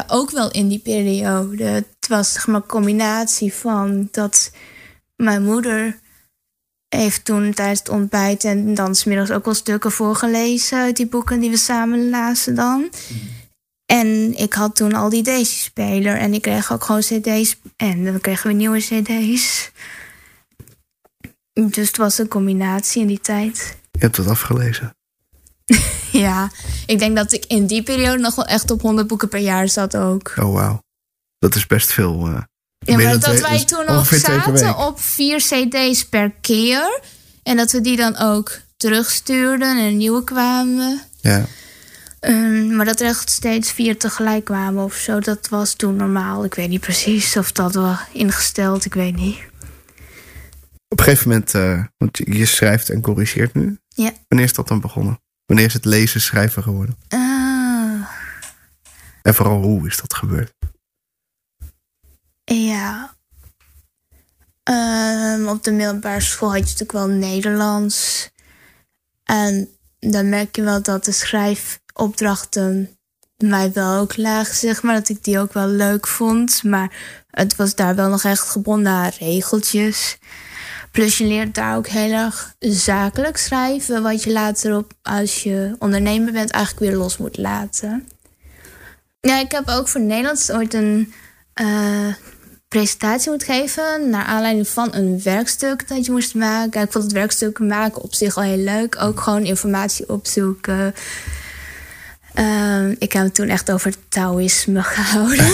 ook 0.06 0.30
wel 0.30 0.50
in 0.50 0.68
die 0.68 0.78
periode. 0.78 1.64
Het 1.64 2.08
was 2.08 2.32
zeg 2.32 2.46
maar 2.46 2.56
een 2.56 2.66
combinatie 2.66 3.54
van 3.54 4.08
dat 4.10 4.50
mijn 5.16 5.42
moeder 5.42 5.98
heeft 6.88 7.24
toen 7.24 7.54
tijdens 7.54 7.78
het 7.78 7.88
ontbijt 7.88 8.44
en 8.44 8.74
dan 8.74 8.94
smiddags 8.94 9.30
ook 9.30 9.44
wel 9.44 9.54
stukken 9.54 9.92
voorgelezen 9.92 10.78
uit 10.78 10.96
die 10.96 11.06
boeken 11.06 11.40
die 11.40 11.50
we 11.50 11.56
samen 11.56 12.10
lazen 12.10 12.54
dan. 12.54 12.90
En 13.86 14.34
ik 14.38 14.52
had 14.52 14.76
toen 14.76 14.92
al 14.94 15.08
die 15.08 15.22
Daisy-speler 15.22 16.16
en 16.16 16.34
ik 16.34 16.42
kreeg 16.42 16.72
ook 16.72 16.84
gewoon 16.84 17.00
cd's 17.00 17.56
en 17.76 18.04
dan 18.04 18.20
kregen 18.20 18.48
we 18.48 18.54
nieuwe 18.56 18.78
cd's. 18.78 19.70
Dus 21.52 21.86
het 21.86 21.96
was 21.96 22.18
een 22.18 22.28
combinatie 22.28 23.00
in 23.00 23.06
die 23.06 23.20
tijd. 23.20 23.76
Je 23.90 23.98
hebt 23.98 24.16
het 24.16 24.26
afgelezen. 24.26 24.96
Ja, 26.12 26.50
ik 26.86 26.98
denk 26.98 27.16
dat 27.16 27.32
ik 27.32 27.44
in 27.44 27.66
die 27.66 27.82
periode 27.82 28.18
nog 28.18 28.34
wel 28.34 28.44
echt 28.46 28.70
op 28.70 28.80
100 28.80 29.06
boeken 29.06 29.28
per 29.28 29.40
jaar 29.40 29.68
zat 29.68 29.96
ook. 29.96 30.34
Oh, 30.38 30.52
wauw. 30.52 30.82
Dat 31.38 31.54
is 31.54 31.66
best 31.66 31.92
veel. 31.92 32.26
eh, 32.26 32.42
Ja, 32.78 32.96
maar 32.96 33.18
dat 33.18 33.40
wij 33.40 33.64
toen 33.64 33.84
nog 33.86 34.06
zaten 34.06 34.76
op 34.76 35.00
vier 35.00 35.38
cd's 35.38 36.04
per 36.08 36.32
keer. 36.40 37.00
En 37.42 37.56
dat 37.56 37.72
we 37.72 37.80
die 37.80 37.96
dan 37.96 38.16
ook 38.16 38.58
terugstuurden 38.76 39.78
en 39.78 39.96
nieuwe 39.96 40.24
kwamen. 40.24 41.00
Ja. 41.20 41.44
Ehm, 42.20 42.76
maar 42.76 42.84
dat 42.84 43.00
er 43.00 43.06
echt 43.06 43.30
steeds 43.30 43.72
vier 43.72 43.98
tegelijk 43.98 44.44
kwamen 44.44 44.84
of 44.84 44.94
zo, 44.94 45.20
dat 45.20 45.48
was 45.48 45.74
toen 45.74 45.96
normaal. 45.96 46.44
Ik 46.44 46.54
weet 46.54 46.68
niet 46.68 46.80
precies 46.80 47.36
of 47.36 47.52
dat 47.52 47.74
was 47.74 47.98
ingesteld, 48.12 48.84
ik 48.84 48.94
weet 48.94 49.16
niet. 49.16 49.38
Op 50.88 50.98
een 50.98 51.04
gegeven 51.04 51.28
moment, 51.28 51.54
eh, 51.54 51.84
want 51.96 52.18
je 52.24 52.46
schrijft 52.46 52.90
en 52.90 53.00
corrigeert 53.00 53.54
nu. 53.54 53.78
Ja. 53.88 54.12
Wanneer 54.28 54.46
is 54.46 54.54
dat 54.54 54.68
dan 54.68 54.80
begonnen? 54.80 55.20
Wanneer 55.46 55.66
is 55.66 55.72
het 55.72 55.84
lezen 55.84 56.20
schrijven 56.20 56.62
geworden? 56.62 56.96
Ah, 57.08 57.18
En 59.22 59.34
vooral 59.34 59.62
hoe 59.62 59.86
is 59.86 59.96
dat 59.96 60.14
gebeurd? 60.14 60.52
Ja. 62.54 63.16
Ehm, 64.62 65.48
op 65.48 65.64
de 65.64 65.72
middelbare 65.72 66.20
school 66.20 66.48
had 66.48 66.58
je 66.58 66.64
natuurlijk 66.64 66.92
wel 66.92 67.06
Nederlands. 67.06 68.28
En 69.24 69.68
dan 69.98 70.28
merk 70.28 70.56
je 70.56 70.62
wel 70.62 70.82
dat 70.82 71.04
de 71.04 71.12
schrijfopdrachten 71.12 72.98
mij 73.36 73.72
wel 73.72 74.00
ook 74.00 74.16
lagen, 74.16 74.54
zeg 74.54 74.82
maar. 74.82 74.94
Dat 74.94 75.08
ik 75.08 75.24
die 75.24 75.38
ook 75.38 75.52
wel 75.52 75.66
leuk 75.66 76.06
vond. 76.06 76.62
Maar 76.62 76.96
het 77.30 77.56
was 77.56 77.74
daar 77.74 77.94
wel 77.94 78.08
nog 78.08 78.24
echt 78.24 78.48
gebonden 78.48 78.92
aan 78.92 79.10
regeltjes. 79.18 80.18
Plus 80.90 81.18
je 81.18 81.24
leert 81.24 81.54
daar 81.54 81.76
ook 81.76 81.86
heel 81.86 82.12
erg 82.12 82.54
zakelijk 82.58 83.36
schrijven. 83.36 84.02
Wat 84.02 84.22
je 84.22 84.32
later 84.32 84.76
op, 84.76 84.92
als 85.02 85.42
je 85.42 85.76
ondernemer 85.78 86.32
bent, 86.32 86.50
eigenlijk 86.50 86.84
weer 86.84 86.98
los 86.98 87.16
moet 87.16 87.36
laten. 87.36 88.08
Ja, 89.20 89.38
ik 89.38 89.52
heb 89.52 89.68
ook 89.68 89.88
voor 89.88 90.00
Nederlands 90.00 90.50
ooit 90.50 90.74
een 90.74 91.12
eh, 91.52 92.14
presentatie 92.68 93.30
moeten 93.30 93.54
geven. 93.54 94.10
Naar 94.10 94.24
aanleiding 94.24 94.68
van 94.68 94.94
een 94.94 95.20
werkstuk 95.22 95.88
dat 95.88 96.06
je 96.06 96.12
moest 96.12 96.34
maken. 96.34 96.82
Ik 96.82 96.92
vond 96.92 97.04
het 97.04 97.12
werkstuk 97.12 97.58
maken 97.58 98.02
op 98.02 98.14
zich 98.14 98.36
al 98.36 98.42
heel 98.42 98.64
leuk. 98.64 99.02
Ook 99.02 99.20
gewoon 99.20 99.44
informatie 99.44 100.08
opzoeken. 100.08 100.94
Ehm, 102.34 102.94
ik 102.98 103.12
heb 103.12 103.24
het 103.24 103.34
toen 103.34 103.48
echt 103.48 103.70
over 103.70 103.94
Taoïsme 104.08 104.82
gehouden. 104.82 105.52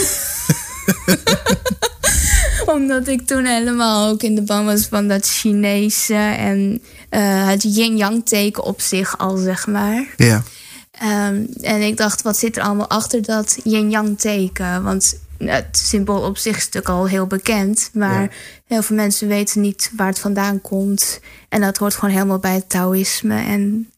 Omdat 2.76 3.09
ik 3.09 3.26
toen 3.26 3.44
helemaal 3.44 4.09
ook 4.09 4.23
in 4.23 4.35
de 4.35 4.42
ban 4.42 4.64
was 4.64 4.87
van 4.87 5.09
dat 5.09 5.26
Chinese 5.28 6.14
en 6.14 6.83
eh, 7.09 7.49
het 7.49 7.62
yin-yang 7.62 8.26
teken 8.26 8.62
op 8.62 8.80
zich 8.80 9.18
al, 9.18 9.37
zeg 9.37 9.66
maar. 9.66 10.06
Ja. 10.16 10.42
Ehm, 10.90 11.44
en 11.61 11.80
ik 11.80 11.97
dacht, 11.97 12.23
wat 12.23 12.37
zit 12.37 12.56
er 12.56 12.62
allemaal 12.62 12.88
achter 12.88 13.23
dat 13.23 13.59
yin-yang 13.64 14.18
teken? 14.18 14.83
Want 14.83 15.18
het 15.38 15.79
symbool 15.79 16.23
op 16.23 16.37
zich 16.37 16.57
is 16.57 16.64
natuurlijk 16.64 16.95
al 16.95 17.07
heel 17.09 17.26
bekend. 17.26 17.91
Maar 17.93 18.23
Ja. 18.23 18.29
heel 18.67 18.83
veel 18.83 18.97
mensen 18.97 19.29
weten 19.29 19.61
niet 19.61 19.91
waar 19.97 20.07
het 20.07 20.19
vandaan 20.19 20.61
komt. 20.61 21.21
En 21.49 21.61
dat 21.61 21.76
hoort 21.76 21.95
gewoon 21.95 22.14
helemaal 22.14 22.38
bij 22.38 22.55
het 22.55 22.69
Taoïsme 22.69 23.43
en 23.45 23.93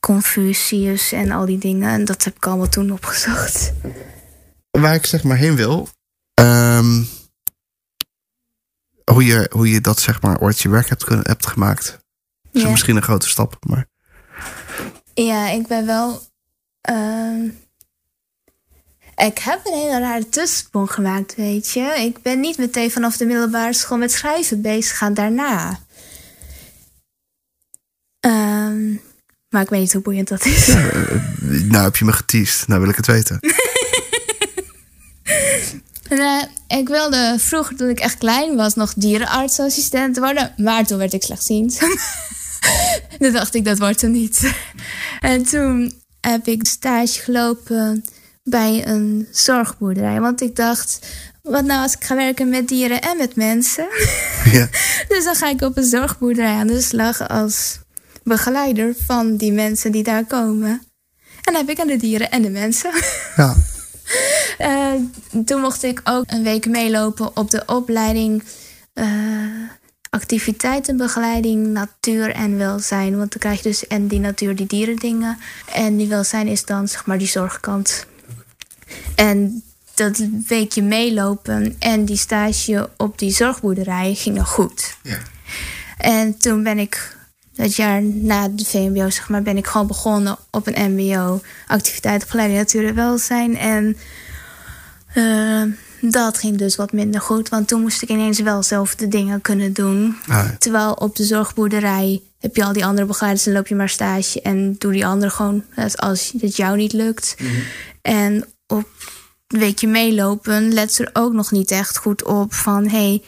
Confucius 0.00 1.12
en 1.12 1.30
al 1.30 1.46
die 1.46 1.58
dingen. 1.58 1.90
En 1.90 2.04
dat 2.04 2.24
heb 2.24 2.36
ik 2.36 2.46
allemaal 2.46 2.68
toen 2.68 2.90
opgezocht. 2.92 3.72
Waar 4.70 4.94
ik 4.94 5.06
zeg 5.06 5.22
maar 5.22 5.36
heen 5.36 5.56
wil. 5.56 5.88
ehm, 6.34 7.02
hoe, 9.04 9.24
je, 9.24 9.50
hoe 9.52 9.70
je 9.70 9.80
dat 9.80 10.00
zeg 10.00 10.22
maar 10.22 10.38
ooit 10.40 10.60
je 10.60 10.68
werk 10.68 10.88
hebt, 10.88 11.04
kunnen, 11.04 11.26
hebt 11.26 11.46
gemaakt. 11.46 11.98
is 12.52 12.62
Ja. 12.62 12.68
misschien 12.70 12.96
een 12.96 13.02
grote 13.02 13.28
stap. 13.28 13.56
Maar 13.66 13.86
Ja, 15.14 15.48
ik 15.50 15.66
ben 15.66 15.86
wel. 15.86 16.22
ehm, 16.80 17.48
ik 19.16 19.38
heb 19.38 19.60
een 19.64 19.78
hele 19.78 20.00
rare 20.00 20.28
tussensprong 20.28 20.90
gemaakt, 20.90 21.34
weet 21.34 21.70
je. 21.70 21.94
Ik 21.98 22.22
ben 22.22 22.40
niet 22.40 22.58
meteen 22.58 22.90
vanaf 22.90 23.16
de 23.16 23.26
middelbare 23.26 23.72
school 23.72 23.98
met 23.98 24.12
schrijven 24.12 24.60
bezig 24.62 24.90
gegaan 24.90 25.14
daarna. 25.14 25.78
Ehm, 28.20 28.92
maar 29.48 29.62
ik 29.62 29.68
weet 29.68 29.80
niet 29.80 29.92
hoe 29.92 30.02
boeiend 30.02 30.28
dat 30.28 30.44
is. 30.44 30.66
nou 31.68 31.84
heb 31.84 31.96
je 31.96 32.04
me 32.04 32.12
geteased. 32.12 32.68
Nou 32.68 32.80
wil 32.80 32.90
ik 32.90 32.96
het 32.96 33.06
weten. 33.06 33.38
Eh, 36.08 36.42
ik 36.78 36.88
wilde 36.88 37.34
vroeger, 37.38 37.76
toen 37.76 37.88
ik 37.88 37.98
echt 37.98 38.18
klein 38.18 38.56
was, 38.56 38.74
nog 38.74 38.94
dierenartsassistent 38.96 40.18
worden. 40.18 40.54
Maar 40.56 40.86
toen 40.86 40.98
werd 40.98 41.12
ik 41.12 41.22
slechtziend. 41.22 41.78
toen 43.18 43.32
dacht 43.32 43.54
ik, 43.54 43.64
dat 43.64 43.78
wordt 43.78 44.02
er 44.02 44.08
niet. 44.08 44.52
en 45.20 45.42
toen 45.42 45.92
heb 46.20 46.46
ik 46.46 46.66
stage 46.66 47.22
gelopen 47.22 48.04
bij 48.48 48.86
een 48.86 49.28
zorgboerderij. 49.30 50.20
Want 50.20 50.40
ik 50.40 50.56
dacht, 50.56 51.06
wat 51.42 51.64
nou 51.64 51.82
als 51.82 51.94
ik 51.94 52.04
ga 52.04 52.14
werken 52.14 52.48
met 52.48 52.68
dieren 52.68 53.00
en 53.00 53.16
met 53.16 53.36
mensen? 53.36 53.86
ja. 54.52 54.68
dus 55.08 55.24
dan 55.24 55.34
ga 55.34 55.48
ik 55.48 55.60
op 55.60 55.76
een 55.76 55.84
zorgboerderij 55.84 56.54
aan 56.54 56.66
de 56.66 56.80
slag 56.80 57.28
als 57.28 57.78
begeleider 58.22 58.94
van 59.06 59.36
die 59.36 59.52
mensen 59.52 59.92
die 59.92 60.02
daar 60.02 60.24
komen. 60.24 60.70
En 61.42 61.52
dan 61.52 61.54
heb 61.54 61.68
ik 61.68 61.80
aan 61.80 61.86
de 61.86 61.96
dieren 61.96 62.30
en 62.30 62.42
de 62.42 62.50
mensen. 62.50 62.90
ja. 63.36 63.54
Eh, 64.58 64.92
toen 65.44 65.60
mocht 65.60 65.82
ik 65.82 66.00
ook 66.04 66.24
een 66.26 66.42
week 66.42 66.66
meelopen 66.66 67.36
op 67.36 67.50
de 67.50 67.62
opleiding 67.66 68.42
eh, 68.92 69.06
activiteitenbegeleiding, 70.10 71.66
natuur 71.66 72.30
en 72.30 72.58
welzijn. 72.58 73.18
Want 73.18 73.30
dan 73.30 73.40
krijg 73.40 73.56
je 73.56 73.68
dus 73.68 73.86
en 73.86 74.06
die 74.06 74.20
natuur, 74.20 74.56
die 74.56 74.66
dierendingen. 74.66 75.38
En 75.74 75.96
die 75.96 76.08
welzijn 76.08 76.46
is 76.46 76.64
dan 76.64 76.88
zeg 76.88 77.06
maar 77.06 77.18
die 77.18 77.28
zorgkant. 77.28 78.06
En 79.14 79.62
dat 79.94 80.22
weekje 80.46 80.82
meelopen 80.82 81.76
en 81.78 82.04
die 82.04 82.16
stage 82.16 82.90
op 82.96 83.18
die 83.18 83.30
zorgboerderij 83.32 84.14
ging 84.14 84.36
nog 84.36 84.48
goed. 84.48 84.96
Ja. 85.02 85.18
En 85.98 86.38
toen 86.38 86.62
ben 86.62 86.78
ik 86.78 87.16
dat 87.54 87.76
jaar 87.76 88.02
na 88.02 88.48
de 88.48 88.64
VMBO, 88.64 89.10
zeg 89.10 89.28
maar, 89.28 89.42
ben 89.42 89.56
ik 89.56 89.66
gewoon 89.66 89.86
begonnen 89.86 90.36
op 90.50 90.66
een 90.66 90.92
MBO. 90.94 91.40
Activiteitenbegeleiding 91.66 92.58
natuur 92.60 92.86
en 92.88 92.94
welzijn. 92.94 93.56
En 93.56 93.96
eh, 95.14 95.62
dat 96.00 96.38
ging 96.38 96.58
dus 96.58 96.76
wat 96.76 96.92
minder 96.92 97.20
goed. 97.20 97.48
Want 97.48 97.68
toen 97.68 97.80
moest 97.80 98.02
ik 98.02 98.08
ineens 98.08 98.40
wel 98.40 98.62
zelf 98.62 98.94
de 98.94 99.08
dingen 99.08 99.40
kunnen 99.40 99.72
doen. 99.72 100.16
Ah, 100.22 100.26
ja. 100.28 100.54
Terwijl 100.58 100.92
op 100.92 101.16
de 101.16 101.24
zorgboerderij 101.24 102.20
heb 102.38 102.56
je 102.56 102.64
al 102.64 102.72
die 102.72 102.84
andere 102.84 103.06
begeleiders 103.06 103.46
en 103.46 103.52
loop 103.52 103.66
je 103.66 103.74
maar 103.74 103.88
stage. 103.88 104.40
En 104.42 104.74
doe 104.78 104.92
die 104.92 105.06
andere 105.06 105.30
gewoon 105.30 105.64
als- 105.94 106.32
het 106.40 106.56
jou 106.56 106.76
niet 106.76 106.92
lukt. 106.92 107.36
En 108.02 108.44
op 108.66 108.88
een 109.46 109.58
weekje 109.58 109.88
meelopen 109.88 110.72
let 110.72 110.92
ze 110.92 111.04
er 111.04 111.22
ook 111.22 111.32
nog 111.32 111.50
niet 111.50 111.70
echt 111.70 111.96
goed 111.96 112.24
op 112.24 112.54
van... 112.54 112.88
hey, 112.88 113.22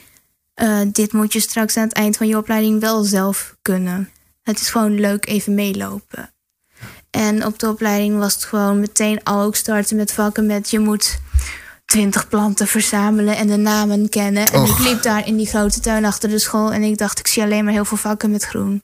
eh, 0.55 0.81
dit 0.93 1.13
moet 1.13 1.33
je 1.33 1.41
straks 1.41 1.77
aan 1.77 1.85
het 1.85 1.93
eind 1.93 2.17
van 2.17 2.27
je 2.27 2.37
opleiding 2.37 2.81
wel 2.81 3.03
zelf 3.03 3.57
kunnen. 3.63 4.11
Het 4.43 4.61
is 4.61 4.71
gewoon 4.71 5.01
leuk 5.01 5.27
even 5.27 5.55
meelopen. 5.55 6.33
En 7.11 7.47
op 7.47 7.59
de 7.59 7.69
opleiding 7.69 8.19
was 8.19 8.35
het 8.35 8.45
gewoon 8.45 8.81
meteen 8.81 9.23
al 9.23 9.43
ook 9.43 9.57
starten 9.57 9.97
met 9.97 10.13
vakken 10.13 10.47
met... 10.47 10.71
je 10.71 10.79
moet 10.79 11.19
twintig 11.85 12.29
planten 12.29 12.67
verzamelen 12.67 13.37
en 13.37 13.47
de 13.47 13.57
namen 13.57 14.09
kennen. 14.09 14.47
En 14.47 14.61
Och. 14.61 14.79
ik 14.79 14.79
liep 14.79 15.03
daar 15.03 15.27
in 15.27 15.37
die 15.37 15.47
grote 15.47 15.81
tuin 15.81 16.05
achter 16.05 16.29
de 16.29 16.39
school... 16.39 16.73
en 16.73 16.83
ik 16.83 16.99
dacht, 16.99 17.19
ik 17.19 17.27
zie 17.27 17.43
alleen 17.43 17.65
maar 17.65 17.73
heel 17.73 17.85
veel 17.85 17.97
vakken 17.97 18.31
met 18.31 18.45
groen. 18.45 18.83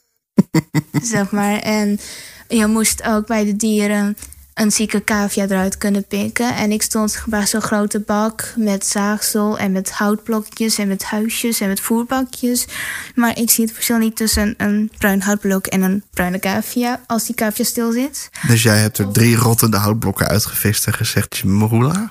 zeg 1.02 1.30
maar. 1.30 1.58
En 1.58 2.00
je 2.48 2.66
moest 2.66 3.02
ook 3.02 3.26
bij 3.26 3.44
de 3.44 3.56
dieren 3.56 4.16
een 4.60 4.72
zieke 4.72 5.04
cavia 5.04 5.44
eruit 5.44 5.78
kunnen 5.78 6.04
pikken. 6.04 6.56
En 6.56 6.72
ik 6.72 6.82
stond 6.82 7.22
bij 7.26 7.46
zo'n 7.46 7.60
grote 7.60 8.00
bak 8.00 8.52
met 8.56 8.86
zaagsel 8.86 9.58
en 9.58 9.72
met 9.72 9.90
houtblokjes 9.90 10.78
en 10.78 10.88
met 10.88 11.02
huisjes 11.02 11.60
en 11.60 11.68
met 11.68 11.80
voerbakjes. 11.80 12.66
Maar 13.14 13.38
ik 13.38 13.50
zie 13.50 13.64
het 13.64 13.72
verschil 13.72 13.98
niet 13.98 14.16
tussen 14.16 14.54
een 14.56 14.90
bruin 14.98 15.22
houtblok 15.22 15.66
en 15.66 15.82
een 15.82 16.02
bruine 16.10 16.38
cavia 16.38 17.00
als 17.06 17.26
die 17.26 17.34
cavia 17.34 17.64
stil 17.64 17.92
zit. 17.92 18.30
Dus 18.46 18.62
jij 18.62 18.78
hebt 18.78 18.98
er 18.98 19.12
drie 19.12 19.36
rottende 19.36 19.76
houtblokken 19.76 20.28
uitgevist 20.28 20.86
en 20.86 20.94
gezegd? 20.94 21.42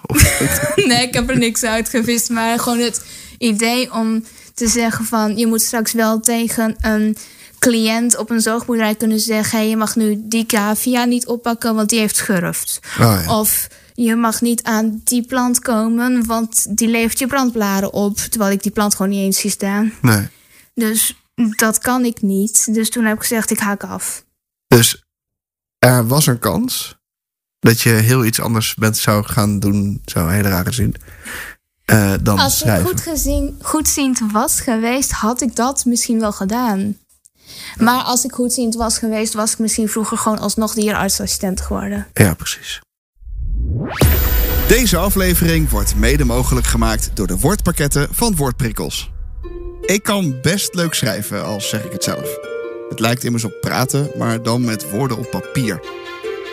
Of 0.01 0.45
nee, 0.75 1.07
ik 1.07 1.13
heb 1.13 1.29
er 1.29 1.37
niks 1.37 1.63
uitgevist. 1.63 2.29
Maar 2.29 2.59
gewoon 2.59 2.79
het 2.79 3.05
idee 3.37 3.93
om 3.93 4.23
te 4.53 4.67
zeggen 4.67 5.05
van... 5.05 5.37
je 5.37 5.47
moet 5.47 5.61
straks 5.61 5.93
wel 5.93 6.19
tegen 6.19 6.75
een 6.81 7.17
cliënt 7.59 8.17
op 8.17 8.29
een 8.29 8.41
zorgboerderij 8.41 8.95
kunnen 8.95 9.19
zeggen... 9.19 9.57
Hey, 9.59 9.69
je 9.69 9.77
mag 9.77 9.95
nu 9.95 10.21
die 10.23 10.45
cavia 10.45 11.03
niet 11.03 11.27
oppakken, 11.27 11.75
want 11.75 11.89
die 11.89 11.99
heeft. 11.99 12.29
Oh, 12.29 12.53
ja. 12.97 13.39
Of 13.39 13.67
je 13.93 14.15
mag 14.15 14.41
niet 14.41 14.63
aan 14.63 15.01
die 15.03 15.25
plant 15.25 15.59
komen, 15.59 16.25
want 16.25 16.77
die 16.77 16.87
levert 16.87 17.19
je 17.19 17.27
brandblaren 17.27 17.93
op. 17.93 18.17
Terwijl 18.17 18.51
ik 18.51 18.63
die 18.63 18.71
plant 18.71 18.95
gewoon 18.95 19.11
niet 19.11 19.21
eens 19.21 19.39
zie 19.39 19.49
staan. 19.49 19.93
Nee. 20.01 20.27
Dus 20.73 21.15
dat 21.55 21.77
kan 21.77 22.05
ik 22.05 22.21
niet. 22.21 22.73
Dus 22.73 22.89
toen 22.89 23.05
heb 23.05 23.15
ik 23.15 23.21
gezegd, 23.21 23.51
ik 23.51 23.59
haak 23.59 23.83
af. 23.83 24.25
Dus 24.67 25.03
er 25.77 26.07
was 26.07 26.25
een 26.25 26.39
kans 26.39 26.97
dat 27.59 27.81
je 27.81 27.89
heel 27.89 28.25
iets 28.25 28.41
anders 28.41 28.75
bent 28.75 28.97
zou 28.97 29.25
gaan 29.25 29.59
doen, 29.59 30.01
zo 30.05 30.27
heel 30.27 30.41
rare 30.43 30.71
zin, 30.71 30.95
eh, 31.85 32.13
dan 32.21 32.39
Als 32.39 32.53
ik 32.53 32.59
schrijven. 32.59 32.87
goed 32.87 33.01
gezien, 33.01 33.57
goedziend 33.61 34.19
was 34.31 34.59
geweest, 34.59 35.11
had 35.11 35.41
ik 35.41 35.55
dat 35.55 35.85
misschien 35.85 36.19
wel 36.19 36.31
gedaan. 36.31 36.97
Maar 37.77 38.03
als 38.03 38.23
ik 38.23 38.31
goedziend 38.31 38.75
was 38.75 38.97
geweest, 38.97 39.33
was 39.33 39.51
ik 39.51 39.59
misschien 39.59 39.89
vroeger 39.89 40.17
gewoon 40.17 40.39
alsnog 40.39 40.73
dierenartsassistent 40.73 41.61
geworden. 41.61 42.07
Ja, 42.13 42.33
precies. 42.33 42.79
Deze 44.67 44.97
aflevering 44.97 45.69
wordt 45.69 45.95
mede 45.95 46.25
mogelijk 46.25 46.67
gemaakt 46.67 47.11
door 47.13 47.27
de 47.27 47.37
woordpakketten 47.37 48.07
van 48.11 48.35
Woordprikkels. 48.35 49.11
Ik 49.81 50.03
kan 50.03 50.35
best 50.41 50.73
leuk 50.73 50.93
schrijven, 50.93 51.45
al 51.45 51.61
zeg 51.61 51.83
ik 51.83 51.91
het 51.91 52.03
zelf. 52.03 52.37
Het 52.89 52.99
lijkt 52.99 53.23
immers 53.23 53.43
op 53.43 53.57
praten, 53.61 54.11
maar 54.17 54.43
dan 54.43 54.65
met 54.65 54.91
woorden 54.91 55.17
op 55.17 55.29
papier. 55.29 55.79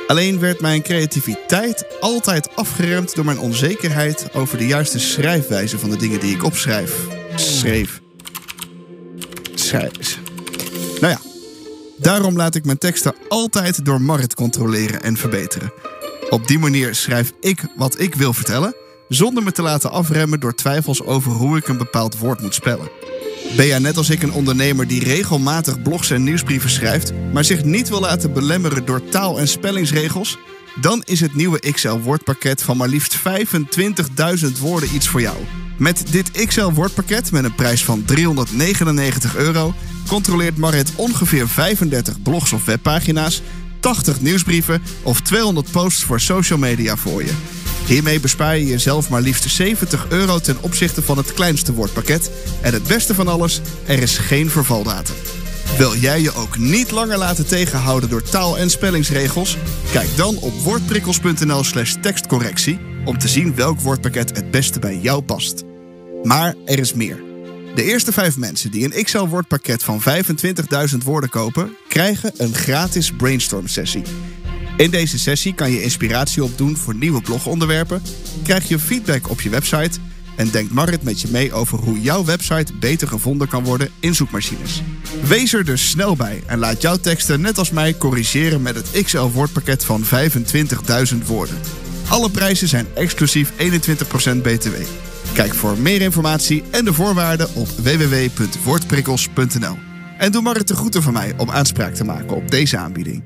Alleen 0.07 0.41
werd 0.41 0.61
mijn 0.61 0.83
creativiteit 0.83 1.87
altijd 2.01 2.57
afgeremd 2.57 3.15
door 3.15 3.25
mijn 3.25 3.39
onzekerheid 3.39 4.35
over 4.35 4.59
de 4.59 4.67
juiste 4.67 4.99
schrijfwijze 4.99 5.79
van 5.79 5.91
de 5.91 5.97
dingen 5.97 6.21
die 6.21 6.35
ik 6.35 6.45
opschrijf. 6.45 7.07
Schreef. 7.35 8.01
Schrijf. 9.55 10.16
Daarom 11.99 12.37
laat 12.37 12.55
ik 12.55 12.65
mijn 12.65 12.79
teksten 12.79 13.15
altijd 13.29 13.85
door 13.85 14.01
Marit 14.01 14.35
controleren 14.35 15.03
en 15.03 15.17
verbeteren. 15.17 15.73
Op 16.31 16.49
die 16.49 16.59
manier 16.59 16.95
schrijf 16.95 17.33
ik 17.41 17.61
wat 17.77 18.01
ik 18.01 18.15
wil 18.15 18.33
vertellen, 18.33 18.75
zonder 19.09 19.43
me 19.43 19.53
te 19.53 19.63
laten 19.63 19.91
afremmen 19.91 20.41
door 20.41 20.55
twijfels 20.55 21.03
over 21.03 21.33
hoe 21.33 21.57
ik 21.57 21.69
een 21.69 21.77
bepaald 21.77 22.19
woord 22.19 22.41
moet 22.41 22.55
spellen. 22.55 22.91
Ben 23.57 23.67
jij 23.67 23.79
net 23.79 23.97
als 23.97 24.11
ik 24.11 24.23
een 24.23 24.33
ondernemer 24.33 24.87
die 24.87 25.05
regelmatig 25.05 25.83
blogs 25.83 26.11
en 26.11 26.23
nieuwsbrieven 26.23 26.71
schrijft, 26.71 27.13
maar 27.33 27.45
zich 27.45 27.65
niet 27.65 27.89
wil 27.89 28.01
laten 28.01 28.33
belemmeren 28.33 28.85
door 28.85 29.09
taal- 29.09 29.39
en 29.39 29.49
spellingsregels? 29.49 30.39
Dan 30.81 31.03
is 31.05 31.21
het 31.21 31.35
nieuwe 31.35 31.59
XL-woordpakket 31.73 32.63
van 32.63 32.77
maar 32.77 32.89
liefst 32.89 33.17
25.000 33.17 34.59
woorden 34.59 34.95
iets 34.95 35.09
voor 35.09 35.21
jou. 35.21 35.37
Met 35.79 36.05
dit 36.11 36.31
XL-woordpakket 36.47 37.33
met 37.33 37.45
een 37.45 37.55
prijs 37.55 37.85
van 37.85 38.05
399 38.05 39.37
euro 39.37 39.75
controleert 40.07 40.57
Marit 40.57 40.93
ongeveer 40.97 41.49
35 41.49 42.23
blogs 42.23 42.53
of 42.53 42.65
webpagina's, 42.65 43.43
80 43.81 44.21
nieuwsbrieven 44.21 44.83
of 45.03 45.21
200 45.21 45.71
posts 45.71 46.05
voor 46.05 46.21
social 46.21 46.59
media 46.59 46.97
voor 46.97 47.25
je. 47.25 47.33
Hiermee 47.87 48.21
bespaar 48.21 48.59
je 48.59 48.67
jezelf 48.67 49.09
maar 49.09 49.21
liefst 49.21 49.51
70 49.51 50.07
euro 50.09 50.39
ten 50.39 50.57
opzichte 50.61 51.03
van 51.03 51.17
het 51.17 51.35
kleinste 51.35 51.73
woordpakket. 51.73 52.31
En 52.61 52.73
het 52.73 52.87
beste 52.87 53.15
van 53.15 53.29
alles, 53.29 53.61
er 53.87 53.99
is 53.99 54.19
geen 54.19 54.51
vervaldatum. 54.51 55.15
Wil 55.79 55.97
jij 55.97 56.21
je 56.21 56.35
ook 56.35 56.59
niet 56.59 56.91
langer 56.91 57.19
laten 57.19 57.47
tegenhouden 57.47 58.09
door 58.09 58.23
taal- 58.23 58.59
en 58.59 58.71
spellingsregels? 58.71 59.57
Kijk 59.93 60.17
dan 60.17 60.37
op 60.37 60.53
woordprikkels.nl 60.53 61.65
slash 61.65 61.95
tekstcorrectie 62.01 62.79
om 63.05 63.19
te 63.19 63.29
zien 63.29 63.55
welk 63.55 63.81
woordpakket 63.81 64.37
het 64.37 64.51
beste 64.51 64.79
bij 64.79 64.99
jou 64.99 65.23
past. 65.23 65.63
Maar 66.23 66.55
er 66.65 66.79
is 66.79 66.95
meer. 66.95 67.36
De 67.77 67.83
eerste 67.83 68.13
vijf 68.13 68.37
mensen 68.37 68.71
die 68.71 68.85
een 68.85 69.05
XL-woordpakket 69.05 69.83
van 69.83 70.03
25.000 70.03 70.97
woorden 71.05 71.31
kopen, 71.31 71.77
krijgen 71.89 72.33
een 72.37 72.55
gratis 72.55 73.13
brainstorm 73.13 73.69
sessie. 73.69 74.03
In 74.77 74.91
deze 74.91 75.19
sessie 75.19 75.55
kan 75.55 75.71
je 75.71 75.83
inspiratie 75.83 76.45
opdoen 76.45 76.77
voor 76.77 76.95
nieuwe 76.95 77.21
blogonderwerpen, 77.21 78.03
krijg 78.43 78.69
je 78.69 78.79
feedback 78.79 79.31
op 79.31 79.41
je 79.41 79.51
website 79.51 79.99
en 80.37 80.51
denkt 80.51 80.73
Marit 80.73 81.03
met 81.03 81.21
je 81.21 81.29
mee 81.31 81.53
over 81.53 81.79
hoe 81.79 82.01
jouw 82.01 82.25
website 82.25 82.73
beter 82.73 83.09
gevonden 83.09 83.49
kan 83.49 83.65
worden 83.65 83.91
in 84.01 84.15
zoekmachines. 84.15 84.83
Wees 85.23 85.53
er 85.53 85.65
dus 85.65 85.91
snel 85.91 86.17
bij 86.17 86.43
en 86.47 86.59
laat 86.59 86.83
jouw 86.83 86.97
teksten 86.97 87.41
net 87.41 87.59
als 87.59 87.71
mij 87.71 87.97
corrigeren 87.97 88.63
met 88.63 88.75
het 88.75 89.05
XL 89.05 89.27
woordpakket 89.27 89.85
van 89.85 90.05
25.000 90.05 91.27
woorden. 91.27 91.57
Alle 92.09 92.31
prijzen 92.31 92.69
zijn 92.69 92.87
exclusief 92.95 93.51
21% 93.51 94.43
BTW. 94.43 94.75
Kijk 95.37 95.55
voor 95.55 95.79
meer 95.79 96.01
informatie 96.01 96.63
en 96.71 96.85
de 96.85 96.93
voorwaarden 96.93 97.49
op 97.55 97.69
www.woordprikkels.nl. 97.69 99.79
En 100.19 100.33
doe 100.33 100.43
Marit 100.43 100.69
de 100.69 100.75
groeten 100.77 101.03
van 101.03 101.13
mij 101.13 101.35
om 101.37 101.51
aanspraak 101.51 101.95
te 101.95 102.05
maken 102.05 102.37
op 102.37 102.51
deze 102.51 102.77
aanbieding. 102.77 103.23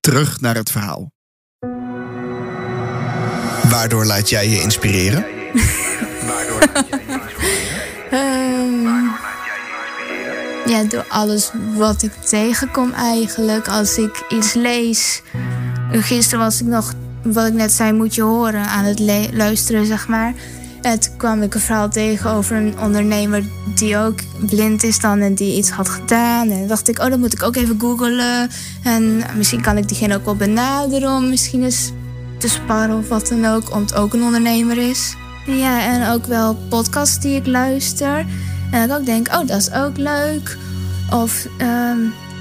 Terug 0.00 0.40
naar 0.40 0.54
het 0.54 0.70
verhaal. 0.70 1.10
Waardoor 3.68 4.04
laat 4.04 4.28
jij 4.28 4.48
je 4.48 4.60
inspireren? 4.60 5.20
Waardoor 6.28 6.68
laat 6.74 6.86
jij 6.90 7.00
je 7.06 7.14
inspireren? 7.14 8.10
Ehm, 8.10 8.84
Laat 8.84 9.46
jij 9.46 9.56
je 9.56 9.62
inspireren? 9.86 10.62
ja, 10.66 10.84
door 10.88 11.04
alles 11.08 11.50
wat 11.74 12.02
ik 12.02 12.12
tegenkom 12.12 12.92
eigenlijk. 12.92 13.68
Als 13.68 13.98
ik 13.98 14.24
iets 14.28 14.52
lees. 14.52 15.22
Gisteren 15.90 16.44
was 16.44 16.60
ik 16.60 16.66
nog, 16.66 16.92
wat 17.24 17.46
ik 17.46 17.52
net 17.52 17.72
zei, 17.72 17.92
moet 17.92 18.14
je 18.14 18.22
horen 18.22 18.66
aan 18.66 18.84
het 18.84 19.00
luisteren, 19.32 19.86
zeg 19.86 20.08
maar. 20.08 20.34
Toen 20.80 21.16
kwam 21.16 21.42
ik 21.42 21.54
een 21.54 21.60
verhaal 21.60 21.88
tegen 21.88 22.30
over 22.30 22.56
een 22.56 22.78
ondernemer 22.78 23.44
die 23.74 23.98
ook 23.98 24.18
blind 24.46 24.82
is 24.82 25.00
dan 25.00 25.20
en 25.20 25.34
die 25.34 25.56
iets 25.56 25.70
had 25.70 25.88
gedaan. 25.88 26.50
En 26.50 26.66
dacht 26.66 26.88
ik, 26.88 26.98
oh, 26.98 27.08
dat 27.08 27.18
moet 27.18 27.32
ik 27.32 27.42
ook 27.42 27.56
even 27.56 27.80
googlen. 27.80 28.50
En 28.82 29.22
misschien 29.36 29.62
kan 29.62 29.76
ik 29.76 29.88
diegene 29.88 30.14
ook 30.14 30.24
wel 30.24 30.36
benaderen 30.36 31.10
om 31.10 31.28
misschien 31.28 31.62
eens 31.62 31.92
te 32.38 32.48
sparren 32.48 32.98
of 32.98 33.08
wat 33.08 33.28
dan 33.28 33.46
ook, 33.46 33.74
omdat 33.74 33.90
het 33.90 33.98
ook 33.98 34.14
een 34.14 34.22
ondernemer 34.22 34.78
is. 34.78 35.14
Ja, 35.46 35.80
en 35.80 36.08
ook 36.08 36.26
wel 36.26 36.56
podcasts 36.68 37.20
die 37.20 37.36
ik 37.36 37.46
luister. 37.46 38.26
En 38.70 38.88
dat 38.88 38.90
ik 38.90 38.98
ook 38.98 39.06
denk, 39.06 39.28
oh, 39.28 39.46
dat 39.46 39.60
is 39.60 39.72
ook 39.72 39.96
leuk. 39.96 40.56
Of 41.10 41.46
ehm, 41.58 41.98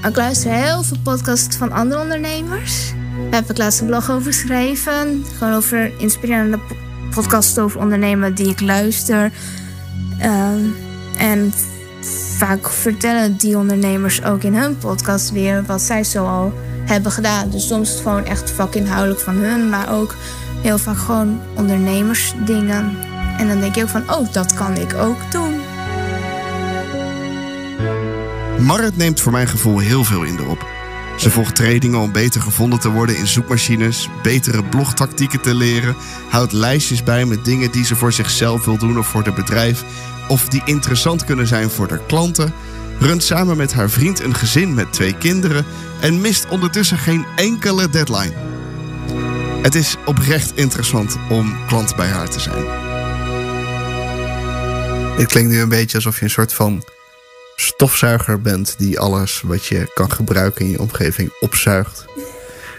ik 0.07 0.15
luister 0.15 0.51
heel 0.51 0.83
veel 0.83 0.97
podcasts 1.03 1.55
van 1.57 1.71
andere 1.71 2.01
ondernemers. 2.01 2.93
Heb 3.31 3.49
ik 3.49 3.57
laatst 3.57 3.79
een 3.79 3.87
blog 3.87 4.11
over 4.11 4.33
geschreven. 4.33 5.25
Gewoon 5.37 5.53
over 5.53 5.91
inspirerende 5.99 6.57
po- 6.57 6.75
podcasts 7.13 7.57
over 7.57 7.79
ondernemen 7.79 8.35
die 8.35 8.47
ik 8.47 8.61
luister. 8.61 9.31
Ehm, 10.19 10.59
en 11.17 11.53
vaak 12.37 12.69
vertellen 12.69 13.37
die 13.37 13.57
ondernemers 13.57 14.23
ook 14.23 14.43
in 14.43 14.55
hun 14.55 14.77
podcast 14.77 15.31
weer 15.31 15.63
wat 15.65 15.81
zij 15.81 16.03
zo 16.03 16.25
al 16.25 16.53
hebben 16.85 17.11
gedaan. 17.11 17.49
Dus 17.49 17.67
soms 17.67 17.89
het 17.89 17.99
gewoon 17.99 18.25
echt 18.25 18.51
vakinhoudelijk 18.51 19.19
van 19.19 19.35
hun, 19.35 19.69
maar 19.69 19.93
ook 19.93 20.15
heel 20.61 20.77
vaak 20.77 20.97
gewoon 20.97 21.39
ondernemersdingen. 21.55 22.97
En 23.37 23.47
dan 23.47 23.59
denk 23.59 23.75
je 23.75 23.81
ook 23.83 23.89
van, 23.89 24.11
oh, 24.13 24.33
dat 24.33 24.53
kan 24.53 24.77
ik 24.77 24.93
ook 24.93 25.17
doen. 25.31 25.61
Marit 28.59 28.97
neemt 28.97 29.21
voor 29.21 29.31
mijn 29.31 29.47
gevoel 29.47 29.79
heel 29.79 30.03
veel 30.03 30.23
in 30.23 30.39
erop. 30.39 30.65
Ze 31.17 31.29
volgt 31.29 31.55
trainingen 31.55 31.99
om 31.99 32.11
beter 32.11 32.41
gevonden 32.41 32.79
te 32.79 32.89
worden 32.89 33.17
in 33.17 33.27
zoekmachines, 33.27 34.09
betere 34.23 34.63
blogtactieken 34.63 35.41
te 35.41 35.55
leren, 35.55 35.95
houdt 36.29 36.51
lijstjes 36.51 37.03
bij 37.03 37.25
met 37.25 37.45
dingen 37.45 37.71
die 37.71 37.85
ze 37.85 37.95
voor 37.95 38.13
zichzelf 38.13 38.65
wil 38.65 38.77
doen 38.77 38.97
of 38.97 39.07
voor 39.07 39.23
het 39.23 39.35
bedrijf, 39.35 39.83
of 40.27 40.47
die 40.47 40.61
interessant 40.65 41.25
kunnen 41.25 41.47
zijn 41.47 41.69
voor 41.69 41.87
de 41.87 41.99
klanten, 42.07 42.53
runt 42.99 43.23
samen 43.23 43.57
met 43.57 43.73
haar 43.73 43.89
vriend 43.89 44.23
een 44.23 44.35
gezin 44.35 44.73
met 44.73 44.93
twee 44.93 45.17
kinderen 45.17 45.65
en 45.99 46.21
mist 46.21 46.47
ondertussen 46.49 46.97
geen 46.97 47.25
enkele 47.35 47.89
deadline. 47.89 48.33
Het 49.61 49.75
is 49.75 49.95
oprecht 50.05 50.51
interessant 50.55 51.17
om 51.29 51.55
klant 51.67 51.95
bij 51.95 52.07
haar 52.07 52.29
te 52.29 52.39
zijn. 52.39 52.65
Het 55.17 55.27
klinkt 55.27 55.51
nu 55.51 55.59
een 55.59 55.69
beetje 55.69 55.95
alsof 55.97 56.17
je 56.17 56.23
een 56.23 56.29
soort 56.29 56.53
van 56.53 56.83
stofzuiger 57.55 58.41
bent 58.41 58.75
die 58.77 58.99
alles 58.99 59.41
wat 59.45 59.65
je 59.65 59.91
kan 59.93 60.11
gebruiken 60.11 60.65
in 60.65 60.71
je 60.71 60.79
omgeving 60.79 61.33
opzuigt. 61.39 62.05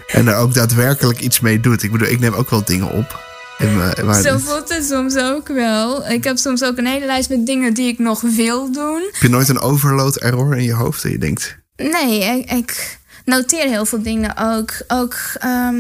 En 0.07 0.29
er 0.29 0.37
ook 0.37 0.55
daadwerkelijk 0.55 1.21
iets 1.21 1.41
mee 1.41 1.61
doet. 1.61 1.83
Ik 1.83 1.93
bedoel, 1.93 2.09
ik 2.09 2.21
neem 2.21 2.35
ook 2.35 2.51
wel 2.51 2.65
dingen 2.65 2.91
op. 2.91 3.23
In 3.59 3.77
mijn, 3.77 4.07
maar 4.07 4.23
Zo 4.23 4.39
voelt 4.39 4.69
het 4.69 4.85
soms 4.85 5.17
ook 5.17 5.49
wel. 5.49 6.11
Ik 6.11 6.25
heb 6.25 6.37
soms 6.37 6.65
ook 6.65 6.79
een 6.79 6.87
hele 6.87 7.07
lijst 7.07 7.29
met 7.29 7.47
dingen 7.47 7.75
die 7.75 7.89
ik 7.89 7.99
nog 7.99 8.21
wil 8.21 8.73
doen. 8.73 9.09
heb 9.13 9.23
je 9.23 9.29
nooit 9.29 9.49
een 9.49 9.61
overload 9.61 10.17
error 10.17 10.57
in 10.57 10.65
je 10.65 10.75
hoofd 10.75 11.03
dat 11.03 11.13
je 11.13 11.19
denkt... 11.19 11.57
Nee, 11.77 12.21
ik, 12.21 12.51
ik 12.51 12.99
noteer 13.25 13.69
heel 13.69 13.87
veel 13.87 14.03
dingen 14.03 14.37
ook. 14.37 14.73
Ook 14.89 15.17
ehm, 15.39 15.77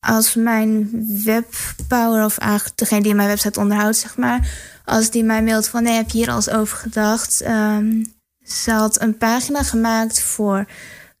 als 0.00 0.34
mijn 0.34 0.90
webpower, 1.24 2.24
of 2.24 2.38
eigenlijk 2.38 2.78
degene 2.78 3.02
die 3.02 3.14
mijn 3.14 3.28
website 3.28 3.60
onderhoudt, 3.60 3.96
zeg 3.96 4.16
maar. 4.16 4.48
Als 4.84 5.10
die 5.10 5.24
mij 5.24 5.42
mailt 5.42 5.68
van, 5.68 5.82
nee, 5.82 5.94
heb 5.94 6.10
je 6.10 6.18
hier 6.18 6.30
al 6.30 6.36
eens 6.36 6.50
over 6.50 6.76
gedacht? 6.76 7.40
Ehm, 7.40 8.04
ze 8.44 8.70
had 8.70 9.00
een 9.00 9.16
pagina 9.16 9.62
gemaakt 9.62 10.22
voor 10.22 10.66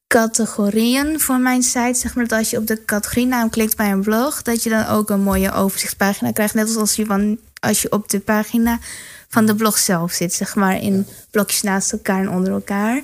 categorieën 0.06 1.20
voor 1.20 1.38
mijn 1.38 1.62
site. 1.62 1.98
Zeg 1.98 2.14
maar 2.14 2.26
dat 2.26 2.38
als 2.38 2.50
je 2.50 2.56
op 2.56 2.66
de 2.66 2.84
categorienaam 2.84 3.50
klikt 3.50 3.76
bij 3.76 3.90
een 3.90 4.02
blog, 4.02 4.42
dat 4.42 4.62
je 4.62 4.70
dan 4.70 4.86
ook 4.86 5.10
een 5.10 5.20
mooie 5.20 5.52
overzichtspagina 5.52 6.32
krijgt. 6.32 6.54
Net 6.54 6.66
als 6.66 6.76
als 6.76 6.94
je, 6.94 7.06
van, 7.06 7.38
als 7.60 7.82
je 7.82 7.92
op 7.92 8.08
de 8.08 8.20
pagina 8.20 8.78
van 9.28 9.46
de 9.46 9.54
blog 9.54 9.78
zelf 9.78 10.12
zit, 10.12 10.34
zeg 10.34 10.54
maar 10.54 10.82
in 10.82 11.06
blokjes 11.30 11.62
naast 11.62 11.92
elkaar 11.92 12.20
en 12.20 12.30
onder 12.30 12.52
elkaar. 12.52 13.02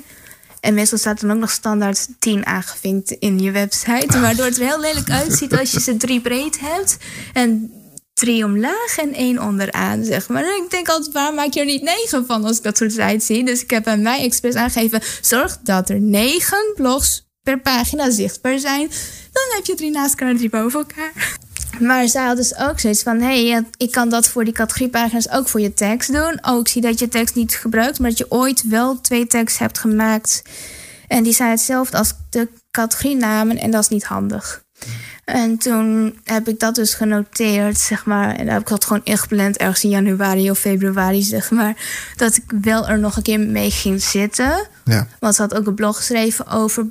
En 0.64 0.74
meestal 0.74 0.98
staat 0.98 1.22
er 1.22 1.30
ook 1.30 1.38
nog 1.38 1.50
standaard 1.50 2.08
10 2.18 2.46
aangevinkt 2.46 3.10
in 3.10 3.38
je 3.38 3.50
website. 3.50 4.20
Waardoor 4.20 4.44
het 4.44 4.56
er 4.56 4.66
heel 4.66 4.80
lelijk 4.80 5.10
uitziet 5.10 5.58
als 5.58 5.70
je 5.70 5.80
ze 5.80 5.96
drie 5.96 6.20
breed 6.20 6.60
hebt. 6.60 6.96
En 7.32 7.72
drie 8.14 8.44
omlaag 8.44 8.98
en 8.98 9.14
één 9.14 9.42
onderaan, 9.42 10.04
zeg 10.04 10.28
maar. 10.28 10.44
En 10.44 10.62
ik 10.64 10.70
denk 10.70 10.88
altijd, 10.88 11.14
waar 11.14 11.34
maak 11.34 11.52
je 11.52 11.60
er 11.60 11.66
niet 11.66 11.82
negen 11.82 12.26
van 12.26 12.44
als 12.44 12.56
ik 12.56 12.62
dat 12.62 12.76
soort 12.76 12.92
sites 12.92 13.26
zie? 13.26 13.44
Dus 13.44 13.62
ik 13.62 13.70
heb 13.70 13.86
aan 13.86 14.02
mij 14.02 14.22
expres 14.22 14.54
aangegeven... 14.54 15.00
zorg 15.20 15.58
dat 15.62 15.88
er 15.88 16.00
negen 16.00 16.72
blogs 16.74 17.26
per 17.42 17.60
pagina 17.60 18.10
zichtbaar 18.10 18.58
zijn. 18.58 18.88
Dan 19.32 19.56
heb 19.56 19.64
je 19.64 19.74
drie 19.74 19.90
naast 19.90 20.10
elkaar 20.10 20.28
en 20.28 20.36
drie 20.36 20.50
boven 20.50 20.78
elkaar. 20.78 21.38
Maar 21.80 22.08
zij 22.08 22.24
had 22.24 22.36
dus 22.36 22.56
ook 22.56 22.80
zoiets 22.80 23.02
van... 23.02 23.20
hé, 23.20 23.48
hey, 23.48 23.64
ik 23.76 23.90
kan 23.90 24.08
dat 24.08 24.28
voor 24.28 24.44
die 24.44 24.54
categoriepagina's 24.54 25.30
ook 25.30 25.48
voor 25.48 25.60
je 25.60 25.74
tekst 25.74 26.12
doen. 26.12 26.38
Oh, 26.42 26.60
ik 26.60 26.68
zie 26.68 26.82
dat 26.82 26.98
je 26.98 27.08
tekst 27.08 27.34
niet 27.34 27.56
gebruikt... 27.56 27.98
maar 27.98 28.08
dat 28.08 28.18
je 28.18 28.30
ooit 28.30 28.68
wel 28.68 29.00
twee 29.00 29.26
teksts 29.26 29.58
hebt 29.58 29.78
gemaakt... 29.78 30.42
En 31.08 31.22
die 31.22 31.32
zijn 31.32 31.50
hetzelfde 31.50 31.96
als 31.96 32.12
de 32.30 32.48
categorienamen 32.70 33.58
en 33.58 33.70
dat 33.70 33.82
is 33.82 33.88
niet 33.88 34.04
handig. 34.04 34.62
En 35.24 35.58
toen 35.58 36.18
heb 36.24 36.48
ik 36.48 36.60
dat 36.60 36.74
dus 36.74 36.94
genoteerd, 36.94 37.78
zeg 37.78 38.04
maar. 38.04 38.28
En 38.28 38.44
dan 38.44 38.54
heb 38.54 38.60
ik 38.60 38.68
dat 38.68 38.84
gewoon 38.84 39.04
ingepland 39.04 39.56
ergens 39.56 39.84
in 39.84 39.90
januari 39.90 40.50
of 40.50 40.58
februari, 40.58 41.22
zeg 41.22 41.50
maar. 41.50 41.76
Dat 42.16 42.36
ik 42.36 42.44
wel 42.60 42.88
er 42.88 42.98
nog 42.98 43.16
een 43.16 43.22
keer 43.22 43.40
mee 43.40 43.70
ging 43.70 44.02
zitten. 44.02 44.68
Ja. 44.84 45.06
Want 45.20 45.34
ze 45.34 45.42
had 45.42 45.54
ook 45.54 45.66
een 45.66 45.74
blog 45.74 45.96
geschreven 45.96 46.46
over, 46.46 46.86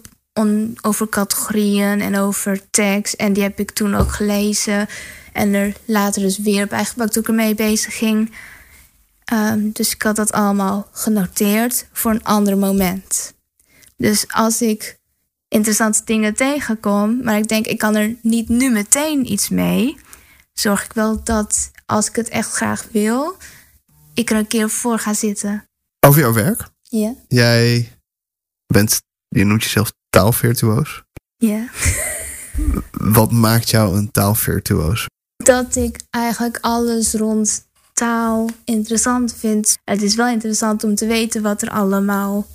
over 0.82 1.10
categorieën 1.10 2.02
en 2.02 2.18
over 2.18 2.70
tags. 2.70 3.16
En 3.16 3.34
die 3.34 3.44
heb 3.44 3.60
ik 3.60 3.72
toen 3.72 3.96
ook 3.96 4.12
gelezen. 4.12 4.88
En 5.34 5.54
er 5.54 5.76
later 5.86 6.22
dus 6.22 6.38
weer 6.38 6.68
bijgepakt 6.68 7.14
toen 7.14 7.22
ik 7.22 7.28
ermee 7.28 7.56
bezig 7.56 7.98
ging. 7.98 8.32
Ehm, 9.24 9.72
dus 9.72 9.94
ik 9.94 10.02
had 10.02 10.16
dat 10.16 10.32
allemaal 10.32 10.88
genoteerd 10.92 11.88
voor 11.92 12.12
een 12.12 12.24
ander 12.24 12.58
moment. 12.58 13.34
Dus 13.98 14.26
als 14.32 14.62
ik 14.62 15.00
interessante 15.48 16.02
dingen 16.06 16.34
tegenkom, 16.34 17.24
maar 17.24 17.38
ik 17.38 17.48
denk 17.48 17.66
ik 17.66 17.78
kan 17.78 17.96
er 17.96 18.16
niet 18.22 18.50
nu 18.50 18.70
meteen 18.70 19.32
iets 19.32 19.50
mee, 19.50 19.98
zorg 20.54 20.86
ik 20.86 20.94
wel 20.94 21.24
dat 21.24 21.72
als 21.86 22.08
ik 22.08 22.16
het 22.16 22.30
echt 22.30 22.52
graag 22.52 22.88
wil, 22.92 23.38
ik 24.14 24.30
er 24.30 24.38
een 24.38 24.48
keer 24.48 24.70
voor 24.70 25.00
ga 25.00 25.14
zitten. 25.14 25.70
Over 26.00 26.22
jouw 26.22 26.34
werk. 26.34 26.70
Ja. 26.82 27.16
Jij 27.28 27.92
bent, 28.68 29.02
je 29.28 29.44
noemt 29.44 29.64
jezelf 29.64 29.92
taalvirtuoos. 30.14 31.04
Ja. 31.38 31.68
Wat 32.92 33.32
maakt 33.32 33.70
jou 33.70 33.98
een 33.98 34.12
taalvirtuoos? 34.12 35.06
Dat 35.36 35.76
ik 35.76 36.00
eigenlijk 36.10 36.58
alles 36.62 37.14
rond 37.14 37.66
taal 37.94 38.50
interessant 38.66 39.36
vind. 39.36 39.78
Het 39.84 40.02
is 40.02 40.16
wel 40.16 40.28
interessant 40.28 40.84
om 40.84 40.96
te 40.96 41.06
weten 41.06 41.42
wat 41.42 41.62
er 41.62 41.70
allemaal 41.70 42.48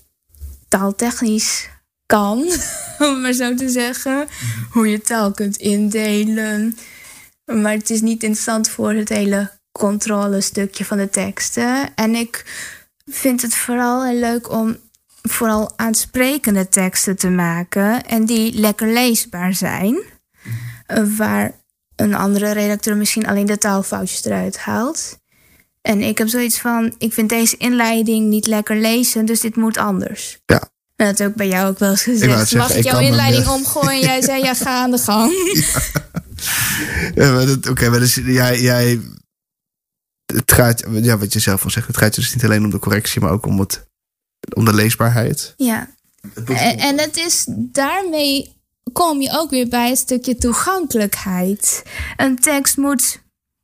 taaltechnisch 0.68 1.68
kan, 2.06 2.38
om 2.98 3.20
maar 3.20 3.32
zo 3.32 3.54
te 3.54 3.68
zeggen. 3.68 4.26
Hoe 4.70 4.88
je 4.88 5.00
taal 5.00 5.32
kunt 5.32 5.56
indelen. 5.56 6.76
Maar 7.44 7.72
het 7.72 7.90
is 7.90 8.00
niet 8.00 8.22
interessant 8.22 8.68
voor 8.68 8.92
het 8.92 9.08
hele 9.08 9.50
controlestukje 9.72 10.84
van 10.84 10.98
de 10.98 11.10
teksten. 11.10 11.94
En 11.94 12.14
ik 12.14 12.44
vind 13.06 13.42
het 13.42 13.54
vooral 13.54 14.04
heel 14.04 14.20
leuk 14.20 14.50
om 14.50 14.76
vooral 15.30 15.72
aansprekende 15.76 16.68
teksten 16.68 17.16
te 17.16 17.28
maken. 17.28 18.04
En 18.04 18.26
die 18.26 18.52
lekker 18.52 18.92
leesbaar 18.92 19.54
zijn. 19.54 20.02
Eh, 20.86 21.02
Waar 21.16 21.52
een 21.96 22.14
andere 22.14 22.52
redacteur 22.52 22.96
misschien 22.96 23.26
alleen 23.26 23.46
de 23.46 23.58
taalfoutjes 23.58 24.24
eruit 24.24 24.58
haalt. 24.58 25.18
En 25.80 26.02
ik 26.02 26.18
heb 26.18 26.28
zoiets 26.28 26.60
van, 26.60 26.94
ik 26.98 27.12
vind 27.12 27.28
deze 27.28 27.56
inleiding 27.56 28.28
niet 28.28 28.46
lekker 28.46 28.76
lezen, 28.76 29.24
dus 29.24 29.40
dit 29.40 29.56
moet 29.56 29.76
anders. 29.76 30.38
Ja. 30.46 30.70
En 30.96 31.06
dat 31.06 31.18
heb 31.18 31.30
ik 31.30 31.36
bij 31.36 31.48
jou 31.48 31.68
ook 31.68 31.78
wel 31.78 31.90
eens 31.90 32.02
gezegd. 32.02 32.38
zeggen, 32.38 32.58
Mag 32.58 32.70
ik 32.70 32.76
ik 32.76 32.84
jouw 32.84 33.00
inleiding 33.00 33.44
eh, 33.44 33.52
omgooien? 33.52 34.00
Jij 34.00 34.22
zei, 34.22 34.42
ja, 34.42 34.54
ga 34.54 34.82
aan 34.82 34.90
de 34.90 34.98
gang. 34.98 35.32
Ja, 37.14 37.46
Oké, 37.70 37.88
maar 37.90 37.98
dus 37.98 38.14
jij, 38.14 38.60
jij. 38.60 39.00
Het 40.26 40.52
gaat, 40.52 40.84
ja, 40.90 41.18
wat 41.18 41.32
je 41.32 41.38
zelf 41.38 41.64
al 41.64 41.70
zegt, 41.70 41.86
het 41.86 41.96
gaat 41.96 42.14
dus 42.14 42.34
niet 42.34 42.44
alleen 42.44 42.64
om 42.64 42.70
de 42.70 42.78
correctie, 42.78 43.20
maar 43.20 43.30
ook 43.30 43.46
om, 43.46 43.60
het, 43.60 43.86
om 44.54 44.64
de 44.64 44.74
leesbaarheid. 44.74 45.54
Ja. 45.56 45.88
En, 46.44 46.78
en 46.78 46.98
het 46.98 47.16
is 47.16 47.44
daarmee 47.48 48.56
kom 48.92 49.20
je 49.20 49.30
ook 49.32 49.50
weer 49.50 49.68
bij 49.68 49.88
het 49.88 49.98
stukje 49.98 50.36
toegankelijkheid. 50.36 51.82
Een 52.16 52.38
tekst 52.38 52.76
moet 52.76 53.20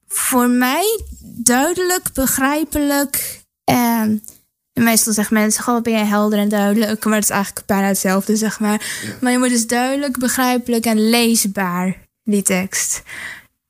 voor 0.09 0.49
mij 0.49 1.01
duidelijk, 1.37 2.13
begrijpelijk. 2.13 3.43
En 3.65 4.23
meestal 4.73 5.13
zeggen 5.13 5.35
mensen: 5.35 5.63
Goh, 5.63 5.83
ben 5.83 5.93
jij 5.93 6.05
helder 6.05 6.39
en 6.39 6.49
duidelijk? 6.49 7.05
Maar 7.05 7.15
het 7.15 7.25
is 7.25 7.31
eigenlijk 7.31 7.67
bijna 7.67 7.87
hetzelfde, 7.87 8.37
zeg 8.37 8.61
maar. 8.61 9.07
Maar 9.21 9.33
je 9.33 9.39
moet 9.39 9.49
dus 9.49 9.67
duidelijk, 9.67 10.19
begrijpelijk 10.19 10.85
en 10.85 11.09
leesbaar, 11.09 11.97
die 12.23 12.43
tekst. 12.43 13.03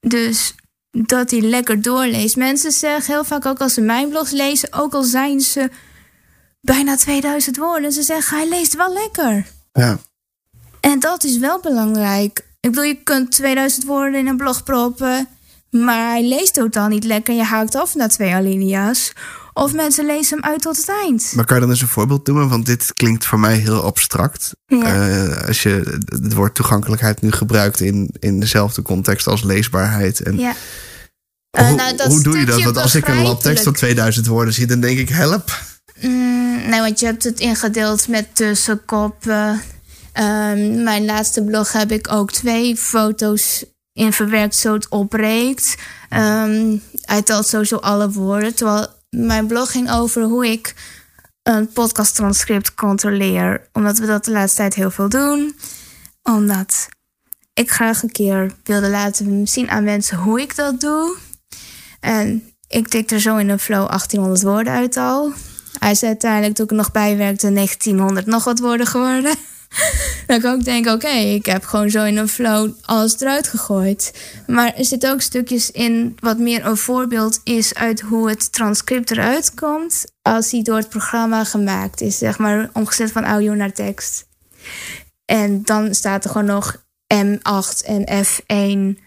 Dus 0.00 0.54
dat 0.90 1.30
hij 1.30 1.40
lekker 1.40 1.82
doorleest. 1.82 2.36
Mensen 2.36 2.72
zeggen 2.72 3.14
heel 3.14 3.24
vaak 3.24 3.46
ook 3.46 3.60
als 3.60 3.74
ze 3.74 3.80
mijn 3.80 4.08
blogs 4.08 4.30
lezen, 4.30 4.72
ook 4.72 4.94
al 4.94 5.02
zijn 5.02 5.40
ze 5.40 5.70
bijna 6.64 6.96
2000 6.96 7.56
woorden. 7.56 7.92
Ze 7.92 8.02
zeggen, 8.02 8.38
hij 8.38 8.48
leest 8.48 8.76
wel 8.76 8.92
lekker. 8.92 9.46
Ja. 9.72 9.98
En 10.80 10.98
dat 10.98 11.24
is 11.24 11.38
wel 11.38 11.60
belangrijk. 11.60 12.38
Ik 12.60 12.70
bedoel, 12.70 12.84
je 12.84 13.02
kunt 13.02 13.30
2000 13.30 13.84
woorden 13.84 14.20
in 14.20 14.26
een 14.26 14.36
blog 14.36 14.62
proppen, 14.62 15.28
maar 15.70 16.10
hij 16.10 16.28
leest 16.28 16.54
totaal 16.54 16.88
niet 16.88 17.04
lekker. 17.04 17.34
Je 17.34 17.42
haakt 17.42 17.74
af 17.74 17.94
na 17.94 18.06
twee 18.06 18.34
alinea's. 18.34 19.12
Of 19.52 19.72
mensen 19.72 20.06
lezen 20.06 20.40
hem 20.40 20.50
uit 20.52 20.62
tot 20.62 20.76
het 20.76 20.88
eind. 20.88 21.32
Maar 21.34 21.44
kan 21.44 21.56
je 21.56 21.62
dan 21.62 21.70
eens 21.70 21.80
een 21.80 21.88
voorbeeld 21.88 22.26
noemen? 22.26 22.48
Want 22.48 22.66
dit 22.66 22.92
klinkt 22.96 23.26
voor 23.26 23.38
mij 23.38 23.56
heel 23.56 23.82
abstract. 23.82 24.52
Ja. 24.66 24.82
Eh, 24.82 25.46
als 25.46 25.62
je 25.62 26.00
het 26.04 26.32
woord 26.32 26.54
toegankelijkheid 26.54 27.22
nu 27.22 27.32
gebruikt 27.32 27.80
in, 27.80 28.10
in 28.18 28.40
dezelfde 28.40 28.82
context 28.82 29.26
als 29.26 29.42
leesbaarheid. 29.42 30.20
En 30.20 30.38
Ja. 30.38 30.54
Eh, 31.50 31.66
hoe, 31.66 31.76
nou, 31.76 31.96
dat 31.96 32.06
hoe 32.06 32.22
doe 32.22 32.38
je 32.38 32.46
dat? 32.46 32.62
Want 32.62 32.76
als 32.76 32.94
ik 32.94 33.08
een 33.08 33.22
labtekst 33.22 33.62
van 33.62 33.72
begrijpelijk. 33.72 33.76
2000 33.76 34.26
woorden 34.26 34.54
zie, 34.54 34.66
dan 34.66 34.80
denk 34.80 34.98
ik 34.98 35.08
help. 35.08 35.58
Mm, 36.04 36.68
nee, 36.68 36.80
want 36.80 37.00
je 37.00 37.06
hebt 37.06 37.24
het 37.24 37.40
ingedeeld 37.40 38.08
met 38.08 38.34
tussenkoppen. 38.34 39.62
Ehm, 40.12 40.82
mijn 40.82 41.04
laatste 41.04 41.44
blog 41.44 41.72
heb 41.72 41.92
ik 41.92 42.12
ook 42.12 42.32
twee 42.32 42.76
foto's 42.76 43.64
in 43.92 44.12
verwerkt, 44.12 44.54
zo 44.54 44.72
het 44.72 44.88
opbreekt. 44.88 45.74
Ehm, 46.08 46.76
hij 47.00 47.22
telt 47.22 47.46
sowieso 47.46 47.76
alle 47.76 48.10
woorden. 48.10 48.54
Terwijl 48.54 48.86
mijn 49.10 49.46
blog 49.46 49.70
ging 49.70 49.90
over 49.90 50.22
hoe 50.22 50.46
ik 50.46 50.74
een 51.42 51.68
podcasttranscript 51.68 52.74
controleer. 52.74 53.68
Omdat 53.72 53.98
we 53.98 54.06
dat 54.06 54.24
de 54.24 54.30
laatste 54.30 54.56
tijd 54.56 54.74
heel 54.74 54.90
veel 54.90 55.08
doen. 55.08 55.56
Omdat 56.22 56.88
ik 57.54 57.70
graag 57.70 58.02
een 58.02 58.12
keer 58.12 58.54
wilde 58.64 58.88
laten 58.88 59.48
zien 59.48 59.70
aan 59.70 59.84
mensen 59.84 60.18
hoe 60.18 60.40
ik 60.40 60.56
dat 60.56 60.80
doe. 60.80 61.16
En 62.00 62.52
ik 62.68 62.88
tik 62.88 63.10
er 63.10 63.20
zo 63.20 63.36
in 63.36 63.48
een 63.48 63.58
flow 63.58 63.86
1800 63.88 64.42
woorden 64.42 64.72
uit 64.72 64.96
al. 64.96 65.32
Hij 65.78 65.90
is 65.90 66.02
uiteindelijk, 66.02 66.54
toen 66.54 66.64
ik 66.64 66.70
nog 66.70 66.92
bijwerkte, 66.92 67.52
1900 67.52 68.26
nog 68.26 68.44
wat 68.44 68.58
woorden 68.58 68.86
geworden. 68.86 69.34
Kan 70.26 70.36
ik 70.36 70.44
ook 70.44 70.64
denken, 70.64 70.92
oké, 70.92 71.08
ik 71.08 71.46
heb 71.46 71.64
gewoon 71.64 71.90
zo 71.90 72.04
in 72.04 72.16
een 72.16 72.28
flow 72.28 72.70
alles 72.82 73.20
eruit 73.20 73.48
gegooid. 73.48 74.12
Maar 74.46 74.74
er 74.74 74.84
zitten 74.84 75.12
ook 75.12 75.20
stukjes 75.20 75.70
in 75.70 76.16
wat 76.20 76.38
meer 76.38 76.66
een 76.66 76.76
voorbeeld 76.76 77.40
is 77.44 77.74
uit 77.74 78.00
hoe 78.00 78.28
het 78.28 78.52
transcript 78.52 79.10
eruit 79.10 79.54
komt. 79.54 80.04
Als 80.22 80.50
hij 80.50 80.62
door 80.62 80.76
het 80.76 80.88
programma 80.88 81.44
gemaakt 81.44 82.00
is, 82.00 82.18
zeg 82.18 82.38
maar, 82.38 82.70
omgezet 82.72 83.12
van 83.12 83.24
audio 83.24 83.54
naar 83.54 83.72
tekst. 83.72 84.26
En 85.24 85.62
dan 85.62 85.94
staat 85.94 86.24
er 86.24 86.30
gewoon 86.30 86.46
nog 86.46 86.76
M8 87.14 87.86
en 87.86 88.24
F1 88.24 89.03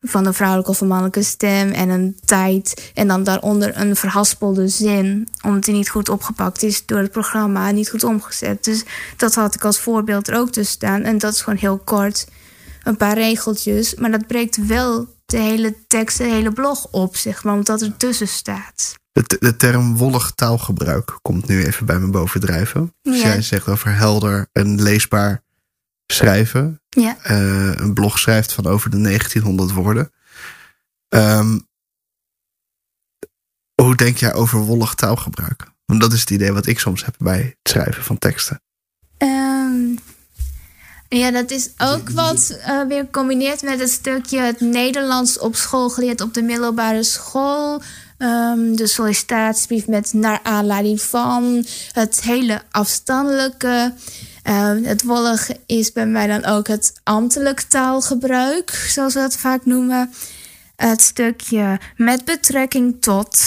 van 0.00 0.26
een 0.26 0.34
vrouwelijke 0.34 0.70
of 0.70 0.80
een 0.80 0.88
mannelijke 0.88 1.22
stem 1.22 1.70
en 1.70 1.88
een 1.88 2.18
tijd. 2.24 2.90
En 2.94 3.08
dan 3.08 3.24
daaronder 3.24 3.76
een 3.76 3.96
verhaspelde 3.96 4.68
zin, 4.68 5.28
omdat 5.44 5.64
die 5.64 5.74
niet 5.74 5.88
goed 5.88 6.08
opgepakt 6.08 6.62
is 6.62 6.86
door 6.86 6.98
het 6.98 7.10
programma 7.10 7.70
niet 7.70 7.90
goed 7.90 8.04
omgezet. 8.04 8.64
Dus 8.64 8.84
dat 9.16 9.34
had 9.34 9.54
ik 9.54 9.64
als 9.64 9.80
voorbeeld 9.80 10.28
er 10.28 10.36
ook 10.36 10.50
tussen 10.50 10.74
staan. 10.74 11.02
En 11.02 11.18
dat 11.18 11.32
is 11.32 11.40
gewoon 11.40 11.58
heel 11.58 11.78
kort, 11.78 12.26
een 12.82 12.96
paar 12.96 13.14
regeltjes. 13.14 13.94
Maar 13.94 14.10
dat 14.10 14.26
breekt 14.26 14.66
wel 14.66 15.08
de 15.26 15.38
hele 15.38 15.74
tekst, 15.86 16.18
de 16.18 16.24
hele 16.24 16.52
blog 16.52 16.86
op, 16.90 17.16
zeg 17.16 17.44
maar, 17.44 17.54
omdat 17.54 17.82
er 17.82 17.96
tussen 17.96 18.28
staat. 18.28 18.94
De, 19.12 19.36
de 19.40 19.56
term 19.56 19.96
wollig 19.96 20.30
taalgebruik 20.34 21.18
komt 21.22 21.48
nu 21.48 21.64
even 21.64 21.86
bij 21.86 21.98
me 21.98 22.10
bovendrijven. 22.10 22.94
Ja. 23.02 23.12
jij 23.12 23.42
zegt 23.42 23.68
over 23.68 23.94
helder 23.94 24.46
en 24.52 24.82
leesbaar 24.82 25.42
schrijven. 26.06 26.79
Ja. 26.90 27.16
eh, 27.22 27.74
een 27.74 27.94
blog 27.94 28.18
schrijft 28.18 28.52
van 28.52 28.66
over 28.66 28.90
de 28.90 28.96
1900 28.96 29.72
woorden. 29.72 30.12
Ehm, 31.08 31.58
hoe 33.82 33.96
denk 33.96 34.16
jij 34.16 34.34
over 34.34 34.58
wollig 34.58 34.94
taalgebruik? 34.94 35.66
Want 35.84 36.00
dat 36.00 36.12
is 36.12 36.20
het 36.20 36.30
idee 36.30 36.52
wat 36.52 36.66
ik 36.66 36.78
soms 36.78 37.04
heb 37.04 37.14
bij 37.18 37.38
het 37.38 37.56
schrijven 37.62 38.04
van 38.04 38.18
teksten. 38.18 38.62
Ehm, 39.16 39.96
ja, 41.08 41.30
dat 41.30 41.50
is 41.50 41.70
ook 41.78 42.10
wat 42.10 42.50
eh, 42.50 42.82
weer 42.88 43.10
combineert 43.10 43.62
met 43.62 43.80
het 43.80 43.90
stukje 43.90 44.40
het 44.40 44.60
Nederlands 44.60 45.38
op 45.38 45.56
school 45.56 45.90
geleerd 45.90 46.20
op 46.20 46.34
de 46.34 46.42
middelbare 46.42 47.02
school. 47.02 47.82
Ehm, 48.18 48.74
de 48.74 48.86
sollicitatiebrief 48.86 49.86
met 49.86 50.12
naar 50.12 50.40
aanleiding 50.42 51.00
van 51.00 51.66
het 51.92 52.20
hele 52.20 52.62
afstandelijke. 52.70 53.94
Ehm, 54.50 54.82
het 54.82 55.02
wollige 55.02 55.56
is 55.66 55.92
bij 55.92 56.06
mij 56.06 56.26
dan 56.26 56.44
ook 56.44 56.68
het 56.68 57.00
ambtelijk 57.02 57.60
taalgebruik, 57.60 58.70
zoals 58.70 59.14
we 59.14 59.20
dat 59.20 59.36
vaak 59.36 59.64
noemen. 59.64 60.12
Het 60.76 61.00
stukje 61.00 61.80
met 61.96 62.24
betrekking 62.24 63.02
tot. 63.02 63.40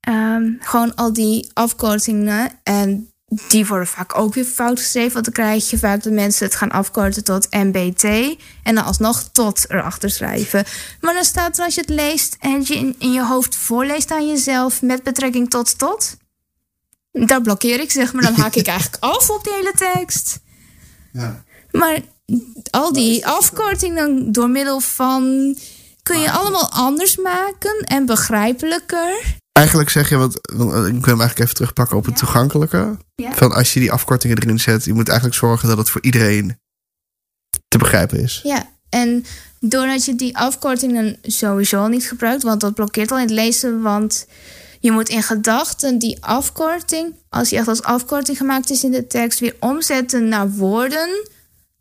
Ehm, 0.00 0.52
gewoon 0.60 0.94
al 0.94 1.12
die 1.12 1.50
afkortingen. 1.52 2.50
En 2.62 3.10
die 3.48 3.66
worden 3.66 3.86
vaak 3.86 4.18
ook 4.18 4.34
weer 4.34 4.44
fout 4.44 4.78
geschreven. 4.80 5.12
Want 5.12 5.24
dan 5.24 5.34
krijg 5.34 5.70
je 5.70 5.78
vaak 5.78 6.02
dat 6.02 6.12
mensen 6.12 6.46
het 6.46 6.54
gaan 6.54 6.70
afkorten 6.70 7.24
tot 7.24 7.50
MBT. 7.50 8.04
En 8.62 8.74
dan 8.74 8.84
alsnog 8.84 9.22
tot 9.22 9.70
erachter 9.70 10.10
schrijven. 10.10 10.64
Maar 11.00 11.14
dan 11.14 11.24
staat 11.24 11.58
er 11.58 11.64
als 11.64 11.74
je 11.74 11.80
het 11.80 11.90
leest 11.90 12.36
en 12.40 12.62
je 12.64 12.74
in, 12.76 12.94
in 12.98 13.12
je 13.12 13.24
hoofd 13.24 13.56
voorleest 13.56 14.10
aan 14.10 14.28
jezelf 14.28 14.82
met 14.82 15.02
betrekking 15.02 15.50
tot 15.50 15.78
tot. 15.78 16.16
Daar 17.24 17.40
blokkeer 17.40 17.80
ik 17.80 17.90
zeg 17.90 18.12
maar. 18.12 18.22
Dan 18.22 18.34
haak 18.34 18.54
ik 18.54 18.66
eigenlijk 18.66 19.04
af 19.14 19.30
op 19.30 19.44
die 19.44 19.52
hele 19.52 19.72
tekst. 19.76 20.40
Ja. 21.12 21.44
Maar 21.70 22.00
al 22.70 22.92
die 22.92 23.26
afkortingen 23.26 24.32
door 24.32 24.50
middel 24.50 24.80
van. 24.80 25.54
kun 26.02 26.20
je 26.20 26.30
allemaal 26.30 26.70
anders 26.70 27.16
maken 27.16 27.84
en 27.84 28.06
begrijpelijker. 28.06 29.38
Eigenlijk 29.52 29.90
zeg 29.90 30.08
je, 30.08 30.16
want, 30.16 30.40
want 30.52 30.72
ik 30.72 30.92
wil 30.92 30.92
hem 30.92 31.04
eigenlijk 31.04 31.38
even 31.38 31.54
terugpakken 31.54 31.96
op 31.96 32.04
het 32.04 32.16
toegankelijke. 32.16 32.96
Ja. 33.14 33.34
Van 33.34 33.52
als 33.52 33.74
je 33.74 33.80
die 33.80 33.92
afkortingen 33.92 34.38
erin 34.42 34.60
zet, 34.60 34.84
je 34.84 34.92
moet 34.92 35.08
eigenlijk 35.08 35.38
zorgen 35.38 35.68
dat 35.68 35.78
het 35.78 35.90
voor 35.90 36.02
iedereen 36.02 36.58
te 37.68 37.78
begrijpen 37.78 38.20
is. 38.20 38.40
Ja, 38.42 38.70
en 38.88 39.24
doordat 39.60 40.04
je 40.04 40.14
die 40.14 40.36
afkortingen 40.36 41.18
sowieso 41.22 41.88
niet 41.88 42.08
gebruikt, 42.08 42.42
want 42.42 42.60
dat 42.60 42.74
blokkeert 42.74 43.10
al 43.10 43.18
in 43.18 43.22
het 43.22 43.32
lezen, 43.32 43.82
want 43.82 44.26
je 44.80 44.90
moet 44.92 45.08
in 45.08 45.22
gedachten 45.22 45.98
die 45.98 46.16
afkorting, 46.20 47.14
als 47.28 47.48
die 47.48 47.58
echt 47.58 47.68
als 47.68 47.82
afkorting 47.82 48.36
gemaakt 48.36 48.70
is 48.70 48.84
in 48.84 48.90
de 48.90 49.06
tekst, 49.06 49.38
weer 49.38 49.56
omzetten 49.60 50.28
naar 50.28 50.50
woorden 50.50 51.08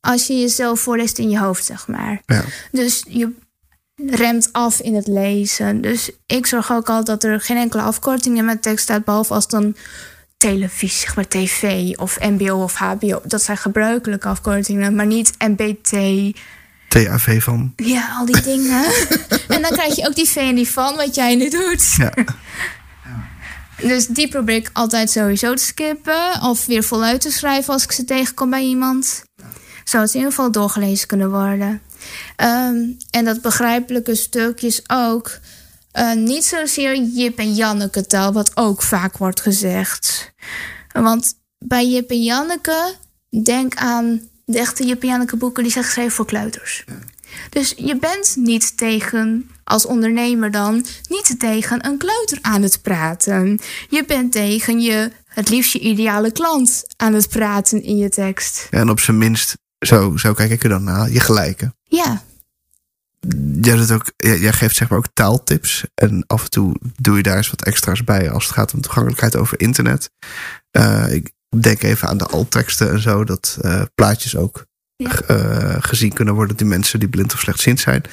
als 0.05 0.27
je 0.27 0.39
jezelf 0.39 0.79
voorleest 0.79 1.17
in 1.17 1.29
je 1.29 1.39
hoofd, 1.39 1.65
zeg 1.65 1.87
maar. 1.87 2.21
Ja. 2.25 2.43
Dus 2.71 3.05
je 3.09 3.31
remt 3.95 4.49
af 4.51 4.79
in 4.79 4.95
het 4.95 5.07
lezen. 5.07 5.81
Dus 5.81 6.09
ik 6.25 6.45
zorg 6.45 6.71
ook 6.71 6.89
al 6.89 7.03
dat 7.03 7.23
er 7.23 7.41
geen 7.41 7.57
enkele 7.57 7.81
afkorting 7.81 8.37
in 8.37 8.45
mijn 8.45 8.59
tekst 8.59 8.83
staat, 8.83 9.05
behalve 9.05 9.33
als 9.33 9.47
dan 9.47 9.75
televisie, 10.37 10.99
zeg 10.99 11.15
maar 11.15 11.27
tv 11.27 11.91
of 11.97 12.19
mbo 12.19 12.63
of 12.63 12.75
hbo. 12.75 13.21
Dat 13.23 13.43
zijn 13.43 13.57
gebruikelijke 13.57 14.27
afkortingen, 14.27 14.95
maar 14.95 15.05
niet 15.05 15.33
mbt. 15.37 15.93
TAV 16.89 17.43
van. 17.43 17.73
Ja, 17.75 18.15
al 18.17 18.25
die 18.25 18.41
dingen. 18.41 18.85
en 19.55 19.61
dan 19.61 19.71
krijg 19.71 19.95
je 19.95 20.07
ook 20.07 20.15
die 20.15 20.29
V 20.29 20.35
en 20.35 20.55
die 20.55 20.69
van, 20.69 20.95
wat 20.95 21.15
jij 21.15 21.35
nu 21.35 21.49
doet. 21.49 21.93
Ja. 21.97 22.13
Dus 23.81 24.07
die 24.07 24.27
probeer 24.27 24.55
ik 24.55 24.69
altijd 24.73 25.09
sowieso 25.11 25.53
te 25.53 25.63
skippen. 25.63 26.41
Of 26.41 26.65
weer 26.65 26.83
voluit 26.83 27.21
te 27.21 27.31
schrijven 27.31 27.73
als 27.73 27.83
ik 27.83 27.91
ze 27.91 28.03
tegenkom 28.05 28.49
bij 28.49 28.63
iemand. 28.63 29.23
Zodat 29.83 30.09
ze 30.09 30.13
in 30.17 30.19
ieder 30.23 30.35
geval 30.35 30.51
doorgelezen 30.51 31.07
kunnen 31.07 31.29
worden. 31.31 31.81
Ehm, 32.35 32.75
en 33.09 33.25
dat 33.25 33.41
begrijpelijke 33.41 34.15
stukjes 34.15 34.81
ook. 34.87 35.37
eh, 35.91 36.13
niet 36.13 36.45
zozeer 36.45 37.01
Jip 37.01 37.37
en 37.37 37.53
Janneke 37.53 38.05
taal, 38.07 38.33
wat 38.33 38.57
ook 38.57 38.81
vaak 38.81 39.17
wordt 39.17 39.41
gezegd. 39.41 40.33
Want 40.93 41.33
bij 41.65 41.87
Jip 41.87 42.09
en 42.09 42.23
Janneke, 42.23 42.93
denk 43.43 43.75
aan 43.75 44.21
de 44.45 44.59
echte 44.59 44.85
Jip 44.85 45.01
en 45.01 45.07
Janneke 45.07 45.35
boeken 45.35 45.63
die 45.63 45.71
zijn 45.71 45.83
geschreven 45.83 46.11
voor 46.11 46.25
kleuters. 46.25 46.83
Dus 47.49 47.73
je 47.77 47.95
bent 47.97 48.35
niet 48.35 48.77
tegen, 48.77 49.49
als 49.65 49.85
ondernemer 49.85 50.51
dan, 50.51 50.85
niet 51.09 51.35
tegen 51.39 51.85
een 51.85 51.97
kleuter 51.97 52.37
aan 52.41 52.61
het 52.61 52.81
praten. 52.81 53.59
Je 53.89 54.03
bent 54.07 54.31
tegen 54.31 54.79
je, 54.81 55.11
het 55.25 55.49
liefst 55.49 55.73
je 55.73 55.79
ideale 55.79 56.31
klant 56.31 56.83
aan 56.95 57.13
het 57.13 57.29
praten 57.29 57.83
in 57.83 57.97
je 57.97 58.09
tekst. 58.09 58.67
Ja, 58.71 58.79
en 58.79 58.89
op 58.89 58.99
zijn 58.99 59.17
minst, 59.17 59.57
zo, 59.85 60.17
zo 60.17 60.33
kijk 60.33 60.51
ik 60.51 60.63
er 60.63 60.69
dan 60.69 60.83
naar, 60.83 61.09
je 61.11 61.19
gelijke. 61.19 61.73
Ja, 61.83 62.23
Jij, 63.61 63.75
doet 63.75 63.91
ook, 63.91 64.11
jij 64.17 64.53
geeft 64.53 64.75
zeg 64.75 64.89
maar 64.89 64.97
ook 64.97 65.07
taaltips. 65.13 65.83
En 65.95 66.23
af 66.27 66.43
en 66.43 66.49
toe 66.49 66.75
doe 67.01 67.17
je 67.17 67.23
daar 67.23 67.37
eens 67.37 67.49
wat 67.49 67.63
extra's 67.63 68.03
bij 68.03 68.31
als 68.31 68.43
het 68.45 68.53
gaat 68.53 68.73
om 68.73 68.81
toegankelijkheid 68.81 69.35
over 69.35 69.59
internet. 69.59 70.09
Eh, 70.71 71.13
ik 71.13 71.31
denk 71.59 71.81
even 71.83 72.07
aan 72.07 72.17
de 72.17 72.25
altteksten 72.25 72.91
en 72.91 72.99
zo. 73.01 73.23
Dat 73.23 73.57
eh, 73.61 73.81
plaatjes 73.95 74.35
ook 74.35 74.65
Ja. 74.95 75.19
eh, 75.21 75.75
gezien 75.79 76.13
kunnen 76.13 76.33
worden 76.33 76.55
die 76.57 76.65
mensen 76.67 76.99
die 76.99 77.09
blind 77.09 77.33
of 77.33 77.39
slechtziend 77.39 77.79
zijn. 77.79 78.03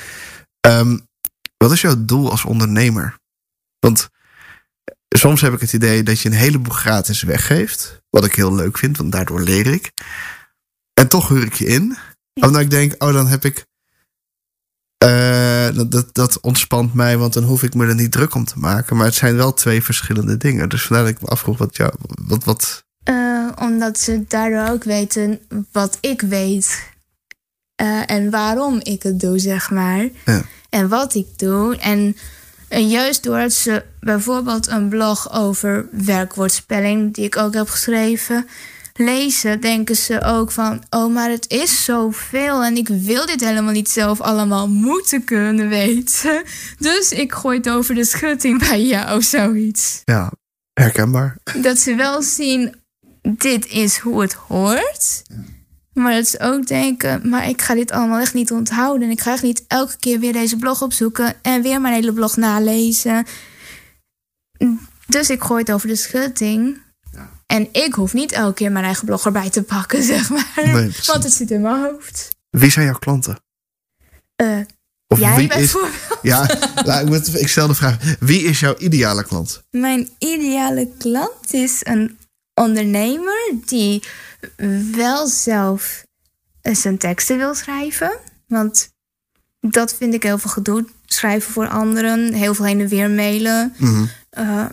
Ehm, 0.61 0.99
wat 1.63 1.73
is 1.73 1.81
jouw 1.81 2.05
doel 2.05 2.31
als 2.31 2.45
ondernemer? 2.45 3.17
Want 3.79 4.09
soms 5.09 5.41
heb 5.41 5.53
ik 5.53 5.61
het 5.61 5.73
idee 5.73 6.03
dat 6.03 6.21
je 6.21 6.29
een 6.29 6.35
heleboel 6.35 6.75
gratis 6.75 7.23
weggeeft. 7.23 8.03
Wat 8.11 8.25
ik 8.25 8.35
heel 8.35 8.55
leuk 8.55 8.79
vind, 8.79 8.97
want 8.97 9.13
daardoor 9.13 9.41
leer 9.41 9.67
ik. 9.67 9.93
En 10.95 11.09
toch 11.09 11.29
huur 11.29 11.43
ik 11.45 11.55
je 11.55 11.67
in. 11.67 11.97
Omdat 12.35 12.61
ik 12.61 12.71
denk, 12.71 13.03
oh, 13.03 13.13
dan 13.13 13.27
heb 13.27 13.45
ik. 13.45 13.67
eh, 14.99 15.75
dat, 15.75 15.91
dat, 15.91 16.15
dat 16.15 16.41
ontspant 16.41 16.95
mij, 16.95 17.17
want 17.19 17.33
dan 17.33 17.43
hoef 17.43 17.63
ik 17.63 17.75
me 17.75 17.87
er 17.87 17.95
niet 17.95 18.13
druk 18.13 18.35
om 18.35 18.45
te 18.45 18.59
maken. 18.59 18.97
Maar 18.97 19.07
het 19.07 19.15
zijn 19.15 19.37
wel 19.37 19.55
twee 19.55 19.83
verschillende 19.83 20.37
dingen. 20.37 20.69
Dus 20.69 20.83
vandaar 20.87 21.05
dat 21.05 21.15
ik 21.15 21.21
me 21.21 21.29
afvroeg 21.29 21.59
wat 21.59 21.77
jou. 21.77 21.93
Wat, 22.27 22.45
wat, 22.45 22.85
Eh, 23.03 23.49
omdat 23.61 23.99
ze 23.99 24.25
daardoor 24.29 24.75
ook 24.75 24.85
weten 24.85 25.41
wat 25.73 25.99
ik 26.01 26.21
weet. 26.21 26.91
Eh, 27.75 28.11
en 28.11 28.31
waarom 28.31 28.81
ik 28.83 29.03
het 29.03 29.21
doe, 29.21 29.39
zeg 29.39 29.71
maar. 29.71 30.09
Ja. 30.25 30.43
En 30.73 30.89
wat 30.89 31.15
ik 31.15 31.27
doe. 31.37 31.77
En 31.77 32.17
eh, 32.69 32.91
juist 32.91 33.23
doordat 33.23 33.53
ze 33.53 33.85
bijvoorbeeld 34.01 34.67
een 34.67 34.89
blog 34.89 35.33
over 35.33 35.87
werkwoordspelling, 35.91 37.15
die 37.15 37.25
ik 37.25 37.37
ook 37.37 37.55
heb 37.55 37.69
geschreven, 37.69 38.47
lezen, 38.95 39.61
denken 39.61 39.97
ze 39.97 40.23
ook 40.23 40.51
van: 40.51 40.83
oh, 40.91 41.13
maar 41.13 41.31
het 41.31 41.51
is 41.51 41.85
zoveel 41.85 42.65
en 42.65 42.77
ik 42.77 42.89
wil 42.89 43.27
dit 43.27 43.41
helemaal 43.41 43.73
niet 43.73 43.91
zelf 43.91 44.21
allemaal 44.21 44.69
moeten 44.69 45.25
kunnen 45.25 45.69
weten. 45.69 46.43
Dus 46.79 47.11
ik 47.11 47.33
gooi 47.33 47.59
het 47.59 47.69
over 47.69 47.95
de 47.95 48.05
schutting 48.05 48.59
bij 48.69 48.83
jou 48.83 49.17
of 49.17 49.25
zoiets 49.25 50.01
ja, 50.05 50.33
herkenbaar. 50.73 51.37
dat 51.63 51.79
ze 51.79 51.95
wel 51.95 52.23
zien, 52.23 52.75
dit 53.23 53.67
is 53.67 53.99
hoe 53.99 54.21
het 54.21 54.33
hoort. 54.33 55.23
Maar 55.93 56.13
dat 56.15 56.29
ze 56.29 56.41
ook 56.41 56.67
denken, 56.67 57.29
maar 57.29 57.49
ik 57.49 57.63
ga 57.63 57.75
dit 57.75 57.91
allemaal 57.91 58.21
echt 58.21 58.35
niet 58.35 58.51
onthouden. 58.53 59.03
En 59.07 59.11
ik 59.13 59.21
ga 59.21 59.33
echt 59.33 59.43
niet 59.43 59.65
elke 59.69 59.97
keer 59.99 60.21
weer 60.21 60.33
deze 60.33 60.57
blog 60.57 60.83
opzoeken 60.83 61.35
en 61.43 61.63
weer 61.63 61.81
mijn 61.81 61.95
hele 61.95 62.13
blog 62.13 62.37
nalezen. 62.37 63.27
Dus 65.07 65.31
ik 65.31 65.43
gooi 65.43 65.61
het 65.61 65.73
over 65.73 65.89
de 65.89 65.97
schutting. 65.97 66.79
En 67.47 67.69
ik 67.73 67.95
hoef 67.95 68.13
niet 68.13 68.33
elke 68.33 68.55
keer 68.55 68.73
mijn 68.73 68.85
eigen 68.85 69.07
blog 69.07 69.25
erbij 69.25 69.51
te 69.51 69.63
pakken, 69.63 70.03
zeg 70.13 70.31
maar. 70.31 70.53
Nee. 70.55 70.91
Want 71.07 71.25
het 71.25 71.33
zit 71.33 71.51
in 71.51 71.61
mijn 71.61 71.83
hoofd. 71.83 72.29
Wie 72.51 72.71
zijn 72.71 72.87
jouw 72.87 72.99
klanten? 72.99 73.39
Eh, 74.37 74.59
Of 75.07 75.19
jij 75.19 75.37
wie 75.37 75.49
is. 75.49 75.55
bijvoorbeeld. 75.57 76.19
Ja, 76.23 76.59
nou, 76.85 77.17
ik 77.39 77.49
stel 77.49 77.67
de 77.67 77.75
vraag: 77.75 78.17
wie 78.21 78.43
is 78.43 78.61
jouw 78.61 78.77
ideale 78.79 79.25
klant? 79.25 79.63
Mijn 79.71 80.09
ideale 80.19 80.89
klant 80.99 81.53
is 81.53 81.81
een 81.83 82.19
ondernemer 82.63 83.55
die 83.65 84.03
wel 84.93 85.27
zelf 85.27 86.05
zijn 86.63 86.99
teksten 86.99 87.37
wil 87.39 87.55
schrijven. 87.55 88.19
Want 88.47 88.91
dat 89.61 89.95
vind 89.95 90.15
ik 90.15 90.23
heel 90.23 90.39
veel 90.39 90.51
gedoe. 90.51 90.85
Schrijven 91.07 91.53
voor 91.53 91.69
anderen, 91.69 92.33
heel 92.33 92.55
veel 92.55 92.65
heen 92.65 92.81
en 92.81 92.89
weer 92.89 93.11
mailen. 93.11 93.75
Eh, 94.31 94.67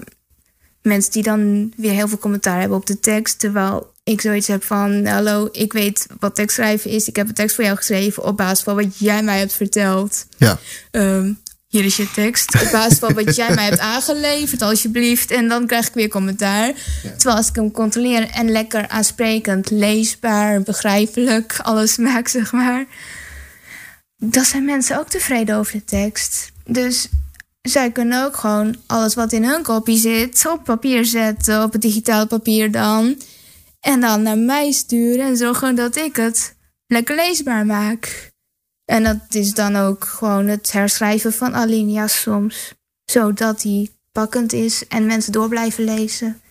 mensen 0.82 1.12
die 1.12 1.24
dan 1.24 1.74
weer 1.78 1.92
heel 1.92 2.08
veel 2.08 2.18
commentaar 2.18 2.60
hebben 2.60 2.78
op 2.78 2.86
de 2.86 3.00
tekst. 3.00 3.40
Terwijl 3.40 3.92
ik 4.04 4.22
zoiets 4.22 4.48
heb 4.48 4.64
van: 4.64 5.06
Hallo, 5.06 5.50
ik 5.52 5.74
weet 5.74 6.08
wat 6.20 6.36
tekstschrijven 6.36 6.92
is. 6.92 7.08
Ik 7.08 7.16
heb 7.16 7.28
een 7.28 7.34
tekst 7.34 7.56
voor 7.56 7.64
jou 7.64 7.76
geschreven 7.78 8.24
op 8.24 8.38
basis 8.38 8.64
van 8.64 8.76
wat 8.76 8.98
jij 8.98 9.24
mij 9.24 9.40
hebt 9.40 9.54
verteld. 9.54 10.26
Ja, 10.38 10.60
Ehm, 10.92 11.34
hier 11.70 11.86
is 11.86 11.98
je 11.98 12.12
tekst. 12.12 12.62
Op 12.64 12.72
basis 12.72 13.00
van 13.00 13.14
wat 13.14 13.36
jij 13.36 13.54
mij 13.54 13.66
hebt 13.66 13.80
aangeleverd, 13.80 14.62
alsjeblieft. 14.62 15.32
En 15.32 15.48
dan 15.48 15.66
krijg 15.68 15.88
ik 15.88 15.94
weer 15.94 16.10
commentaar. 16.10 16.74
Terwijl 17.02 17.38
als 17.38 17.50
ik 17.50 17.56
hem 17.56 17.72
controleer 17.72 18.30
en 18.30 18.52
lekker 18.52 18.88
aansprekend, 18.88 19.70
leesbaar, 19.70 20.62
begrijpelijk, 20.62 21.60
alles 21.62 21.98
maak, 22.08 22.28
zeg 22.28 22.52
maar. 22.52 22.86
Dan 24.16 24.46
zijn 24.46 24.66
mensen 24.66 25.00
ook 25.00 25.10
tevreden 25.10 25.56
over 25.56 25.74
de 25.74 25.84
tekst. 25.84 26.52
Dus 26.66 27.08
zij 27.62 27.92
kunnen 27.92 28.26
ook 28.26 28.36
gewoon 28.36 28.76
alles 28.86 29.14
wat 29.14 29.32
in 29.32 29.44
hun 29.44 29.64
kopie 29.64 29.98
zit 29.98 30.46
op 30.52 30.64
papier 30.64 31.06
zetten, 31.06 31.64
op 31.64 31.72
het 31.72 31.82
digitaal 31.82 32.28
papier 32.28 32.72
dan. 32.72 33.22
En 33.80 34.00
dan 34.00 34.22
naar 34.22 34.38
mij 34.38 34.72
sturen 34.72 35.26
en 35.26 35.38
zorgen 35.38 35.76
dat 35.76 35.96
ik 35.96 36.16
het 36.16 36.56
lekker 36.88 37.16
leesbaar 37.16 37.66
maak. 37.66 38.29
En 38.90 39.04
dat 39.04 39.36
is 39.36 39.54
dan 39.54 39.76
ook 39.76 40.06
gewoon 40.06 40.48
het 40.48 40.72
herschrijven 40.72 41.34
van 41.34 41.56
alinea's 41.56 42.22
soms. 42.22 42.74
Zodat 43.06 43.62
die 43.62 43.92
pakkend 44.12 44.54
is 44.54 44.88
en 44.88 45.06
mensen 45.06 45.32
door 45.32 45.50
blijven 45.50 45.84
lezen. 45.84 46.42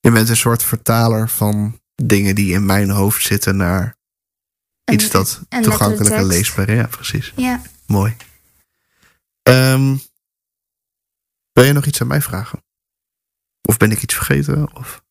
je 0.00 0.10
bent 0.10 0.28
een 0.28 0.36
soort 0.36 0.62
vertaler 0.62 1.28
van 1.28 1.80
dingen 1.94 2.34
die 2.34 2.52
in 2.52 2.66
mijn 2.66 2.90
hoofd 2.90 3.22
zitten 3.22 3.56
naar 3.56 3.96
En- 4.84 4.94
iets 4.94 5.10
dat 5.10 5.40
en 5.48 5.62
toegankelijk 5.62 6.14
en 6.14 6.26
leesbaar 6.26 6.68
is. 6.68 6.76
Ja, 6.76 6.86
precies. 6.86 7.32
Ja. 7.36 7.62
Mooi. 7.86 8.16
Ehm, 9.42 9.96
wil 11.52 11.64
je 11.64 11.72
nog 11.72 11.86
iets 11.86 12.00
aan 12.00 12.06
mij 12.06 12.22
vragen? 12.22 12.64
Of 13.62 13.76
ben 13.76 13.90
ik 13.90 14.02
iets 14.02 14.14
vergeten? 14.14 14.76
Of... 14.76 15.02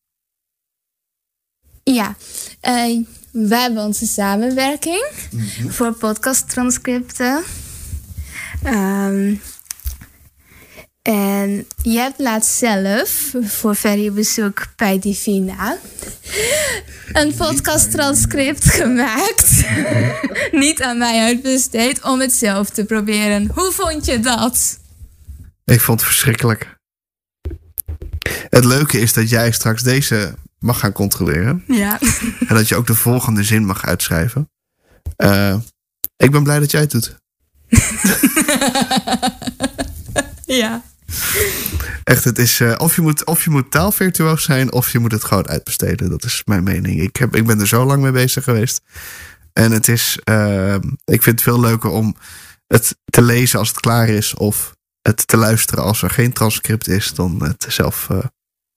Ja. 1.84 2.16
Eh, 2.60 3.06
wij 3.36 3.62
hebben 3.62 3.84
onze 3.84 4.06
samenwerking 4.06 5.06
voor 5.68 5.94
podcasttranscripten. 5.94 7.44
Ehm, 8.64 9.36
en 11.02 11.68
je 11.82 11.98
hebt 11.98 12.20
laatst 12.20 12.58
zelf 12.58 13.34
voor 13.42 13.76
Ferry 13.76 14.12
bezoek 14.12 14.66
bij 14.76 15.00
Divina 15.00 15.78
een 17.12 17.36
podcasttranscript 17.36 18.66
gemaakt. 18.72 19.64
Niet 20.52 20.82
aan 20.82 20.98
mij 20.98 21.24
uitbesteed 21.24 22.04
om 22.04 22.20
het 22.20 22.34
zelf 22.34 22.70
te 22.70 22.86
proberen. 22.86 23.50
Hoe 23.54 23.72
vond 23.72 24.06
je 24.06 24.20
dat? 24.20 24.80
Ik 25.66 25.82
vond 25.82 26.00
het 26.00 26.10
verschrikkelijk. 26.10 26.76
Het 28.50 28.66
leuke 28.66 29.00
is 29.00 29.14
dat 29.14 29.30
jij 29.30 29.52
straks 29.52 29.84
deze 29.84 30.34
mag 30.66 30.80
gaan 30.80 30.92
controleren. 30.92 31.64
Ja. 31.68 32.00
En 32.48 32.56
dat 32.56 32.68
je 32.68 32.76
ook 32.76 32.88
de 32.88 32.96
volgende 32.96 33.44
zin 33.44 33.66
mag 33.66 33.86
uitschrijven. 33.86 34.50
Eh, 35.16 35.56
ik 36.18 36.32
ben 36.32 36.44
blij 36.44 36.60
dat 36.60 36.72
jij 36.72 36.82
het 36.82 36.92
doet. 36.92 37.16
Ja. 40.46 40.84
Echt, 42.04 42.24
het 42.24 42.40
is 42.40 42.60
eh, 42.60 42.74
of, 42.78 42.96
je 42.96 43.02
moet, 43.02 43.26
of 43.26 43.44
je 43.44 43.50
moet 43.50 43.72
taalvirtuoos 43.72 44.44
zijn 44.44 44.72
of 44.72 44.92
je 44.92 45.00
moet 45.00 45.12
het 45.12 45.24
gewoon 45.24 45.48
uitbesteden. 45.48 46.10
Dat 46.10 46.24
is 46.24 46.42
mijn 46.46 46.64
mening. 46.64 47.02
Ik, 47.02 47.16
heb, 47.16 47.36
ik 47.36 47.46
ben 47.46 47.60
er 47.60 47.68
zo 47.68 47.86
lang 47.86 48.02
mee 48.02 48.12
bezig 48.12 48.44
geweest. 48.44 48.82
En 49.54 49.72
het 49.72 49.88
is, 49.88 50.20
eh, 50.24 50.74
ik 51.06 51.24
vind 51.24 51.26
het 51.26 51.42
veel 51.42 51.60
leuker 51.60 51.90
om 51.90 52.16
het 52.68 52.96
te 53.06 53.22
lezen 53.22 53.60
als 53.60 53.68
het 53.68 53.80
klaar 53.80 54.10
is 54.10 54.34
of 54.34 54.76
het 55.02 55.28
te 55.28 55.38
luisteren 55.38 55.84
als 55.84 56.02
er 56.02 56.10
geen 56.10 56.34
transcript 56.34 56.88
is 56.88 57.14
dan 57.14 57.44
het 57.44 57.66
zelf. 57.70 58.08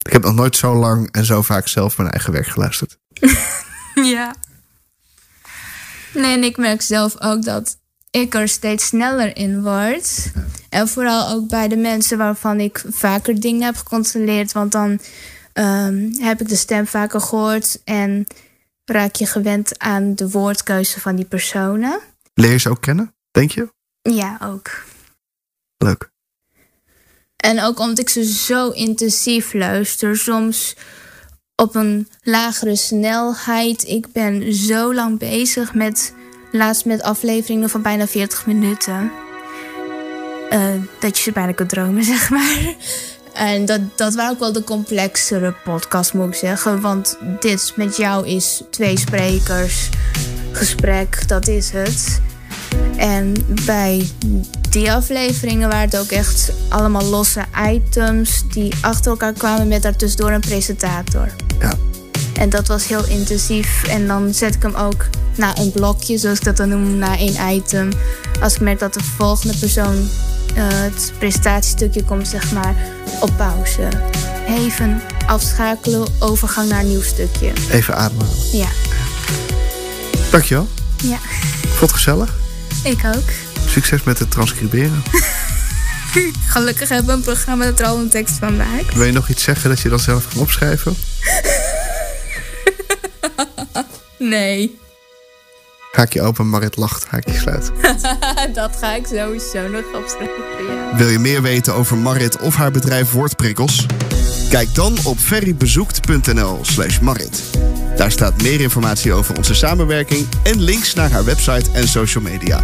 Ik 0.08 0.14
heb 0.14 0.22
nog 0.22 0.34
nooit 0.34 0.56
zo 0.56 0.74
lang 0.74 1.10
en 1.10 1.24
zo 1.24 1.42
vaak 1.42 1.68
zelf 1.68 1.98
mijn 1.98 2.10
eigen 2.10 2.32
werk 2.32 2.46
geluisterd. 2.46 2.98
Ja. 3.94 4.34
Nee, 6.14 6.32
en 6.32 6.44
ik 6.44 6.56
merk 6.56 6.82
zelf 6.82 7.20
ook 7.20 7.44
dat 7.44 7.78
ik 8.10 8.34
er 8.34 8.48
steeds 8.48 8.86
sneller 8.86 9.36
in 9.36 9.62
word. 9.62 10.32
En 10.68 10.88
vooral 10.88 11.28
ook 11.28 11.48
bij 11.48 11.68
de 11.68 11.76
mensen 11.76 12.18
waarvan 12.18 12.60
ik 12.60 12.84
vaker 12.88 13.40
dingen 13.40 13.62
heb 13.62 13.76
gecontroleerd. 13.76 14.52
Want 14.52 14.72
dan 14.72 15.00
ehm, 15.52 16.12
heb 16.12 16.40
ik 16.40 16.48
de 16.48 16.56
stem 16.56 16.86
vaker 16.86 17.20
gehoord 17.20 17.80
en 17.84 18.26
raak 18.84 19.14
je 19.14 19.26
gewend 19.26 19.78
aan 19.78 20.14
de 20.14 20.30
woordkeuze 20.30 21.00
van 21.00 21.16
die 21.16 21.26
personen. 21.26 22.00
Leer 22.34 22.50
je 22.50 22.58
ze 22.58 22.70
ook 22.70 22.80
kennen, 22.80 23.14
denk 23.30 23.50
je? 23.50 23.72
Ja, 24.02 24.38
ook. 24.42 24.84
Leuk. 25.76 26.10
En 27.38 27.62
ook 27.62 27.78
omdat 27.78 27.98
ik 27.98 28.08
ze 28.08 28.24
zo 28.24 28.70
intensief 28.70 29.52
luister, 29.52 30.16
soms 30.16 30.76
op 31.56 31.74
een 31.74 32.08
lagere 32.22 32.76
snelheid. 32.76 33.84
Ik 33.88 34.12
ben 34.12 34.54
zo 34.54 34.94
lang 34.94 35.18
bezig 35.18 35.74
met, 35.74 36.14
laatst 36.52 36.84
met 36.84 37.02
afleveringen 37.02 37.70
van 37.70 37.82
bijna 37.82 38.06
40 38.06 38.46
minuten. 38.46 39.12
Eh, 40.50 40.74
dat 41.00 41.16
je 41.16 41.22
ze 41.22 41.32
bijna 41.32 41.52
kunt 41.52 41.68
dromen, 41.68 42.04
zeg 42.14 42.30
maar. 42.30 42.74
En 43.32 43.64
dat, 43.64 43.80
dat 43.96 44.14
waren 44.14 44.32
ook 44.32 44.38
wel 44.38 44.52
de 44.52 44.64
complexere 44.64 45.54
podcast, 45.64 46.14
moet 46.14 46.28
ik 46.28 46.34
zeggen. 46.34 46.80
Want 46.80 47.18
dit 47.40 47.72
met 47.76 47.96
jou 47.96 48.26
is 48.26 48.62
twee 48.70 48.98
sprekers, 48.98 49.88
gesprek, 50.52 51.28
dat 51.28 51.48
is 51.48 51.70
het. 51.70 52.20
En 52.96 53.34
bij 53.64 54.10
die 54.70 54.92
afleveringen 54.92 55.68
waren 55.68 55.84
het 55.90 55.98
ook 55.98 56.10
echt 56.10 56.52
allemaal 56.68 57.04
losse 57.04 57.44
items 57.70 58.42
die 58.52 58.74
achter 58.80 59.10
elkaar 59.10 59.32
kwamen 59.32 59.68
met 59.68 59.82
daartussendoor 59.82 60.30
een 60.30 60.40
presentator. 60.40 61.28
Ja. 61.60 61.72
En 62.34 62.50
dat 62.50 62.66
was 62.66 62.86
heel 62.86 63.04
intensief. 63.06 63.82
En 63.88 64.06
dan 64.06 64.34
zet 64.34 64.54
ik 64.54 64.62
hem 64.62 64.74
ook 64.74 65.06
na 65.36 65.58
een 65.58 65.72
blokje, 65.72 66.18
zoals 66.18 66.38
ik 66.38 66.44
dat 66.44 66.56
dan 66.56 66.68
noem, 66.68 66.98
na 66.98 67.16
één 67.18 67.54
item. 67.56 67.88
Als 68.40 68.54
ik 68.54 68.60
merk 68.60 68.78
dat 68.78 68.94
de 68.94 69.02
volgende 69.16 69.56
persoon 69.58 70.08
eh, 70.54 70.64
het 70.68 71.12
presentatiestukje 71.18 72.04
komt, 72.04 72.28
zeg 72.28 72.52
maar, 72.52 72.74
op 73.20 73.30
pauze. 73.36 73.88
Even 74.48 75.00
afschakelen, 75.26 76.08
overgang 76.18 76.68
naar 76.68 76.80
een 76.80 76.88
nieuw 76.88 77.02
stukje. 77.02 77.52
Even 77.70 77.96
ademhalen. 77.96 78.34
Ja, 78.52 78.68
Dankjewel. 80.30 80.68
ja. 81.02 81.18
Vond 81.68 81.80
het 81.80 81.92
gezellig. 81.92 82.34
Ik 82.84 83.04
ook. 83.16 83.30
Succes 83.66 84.02
met 84.02 84.18
het 84.18 84.30
transcriberen. 84.30 85.02
Gelukkig 86.46 86.88
hebben 86.88 87.06
we 87.06 87.12
een 87.12 87.22
programma 87.22 87.64
dat 87.64 87.80
er 87.80 87.86
al 87.86 87.98
een 87.98 88.08
tekst 88.08 88.38
van 88.38 88.56
maakt. 88.56 88.94
Wil 88.94 89.04
je 89.04 89.12
nog 89.12 89.28
iets 89.28 89.42
zeggen 89.42 89.70
dat 89.70 89.80
je 89.80 89.88
dan 89.88 89.98
zelf 89.98 90.28
kan 90.28 90.40
opschrijven? 90.40 90.96
Nee, 94.18 94.78
Haakje 95.92 96.22
open, 96.22 96.48
Marit 96.48 96.76
lacht, 96.76 97.06
haakje 97.06 97.34
sluit. 97.34 97.70
dat 98.54 98.76
ga 98.80 98.94
ik 98.94 99.06
sowieso 99.06 99.68
nog 99.68 99.84
opschrijven. 99.94 100.34
Ja. 100.68 100.96
Wil 100.96 101.08
je 101.08 101.18
meer 101.18 101.42
weten 101.42 101.74
over 101.74 101.96
Marit 101.96 102.38
of 102.38 102.54
haar 102.54 102.70
bedrijf 102.70 103.10
Woordprikkels? 103.10 103.86
Kijk 104.48 104.74
dan 104.74 104.98
op 105.04 105.18
ferrybezoekt.nl 105.18 106.58
slash 106.62 106.98
Marit. 106.98 107.42
Daar 107.96 108.10
staat 108.10 108.42
meer 108.42 108.60
informatie 108.60 109.12
over 109.12 109.36
onze 109.36 109.54
samenwerking 109.54 110.26
en 110.42 110.60
links 110.60 110.94
naar 110.94 111.10
haar 111.10 111.24
website 111.24 111.70
en 111.72 111.88
social 111.88 112.22
media. 112.22 112.60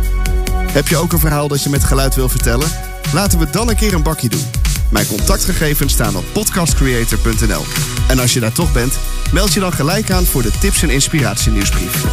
Heb 0.52 0.88
je 0.88 0.96
ook 0.96 1.12
een 1.12 1.18
verhaal 1.18 1.48
dat 1.48 1.62
je 1.62 1.68
met 1.70 1.84
geluid 1.84 2.14
wil 2.14 2.28
vertellen? 2.28 2.68
Laten 3.12 3.38
we 3.38 3.50
dan 3.50 3.68
een 3.68 3.76
keer 3.76 3.94
een 3.94 4.02
bakje 4.02 4.28
doen. 4.28 4.44
Mijn 4.90 5.06
contactgegevens 5.06 5.92
staan 5.92 6.16
op 6.16 6.24
podcastcreator.nl. 6.32 7.64
En 8.08 8.18
als 8.18 8.32
je 8.32 8.40
daar 8.40 8.52
toch 8.52 8.72
bent, 8.72 8.98
meld 9.32 9.52
je 9.52 9.60
dan 9.60 9.72
gelijk 9.72 10.10
aan 10.10 10.24
voor 10.24 10.42
de 10.42 10.58
tips 10.60 10.82
en 10.82 10.90
inspiratie 10.90 11.52
nieuwsbrief. 11.52 12.04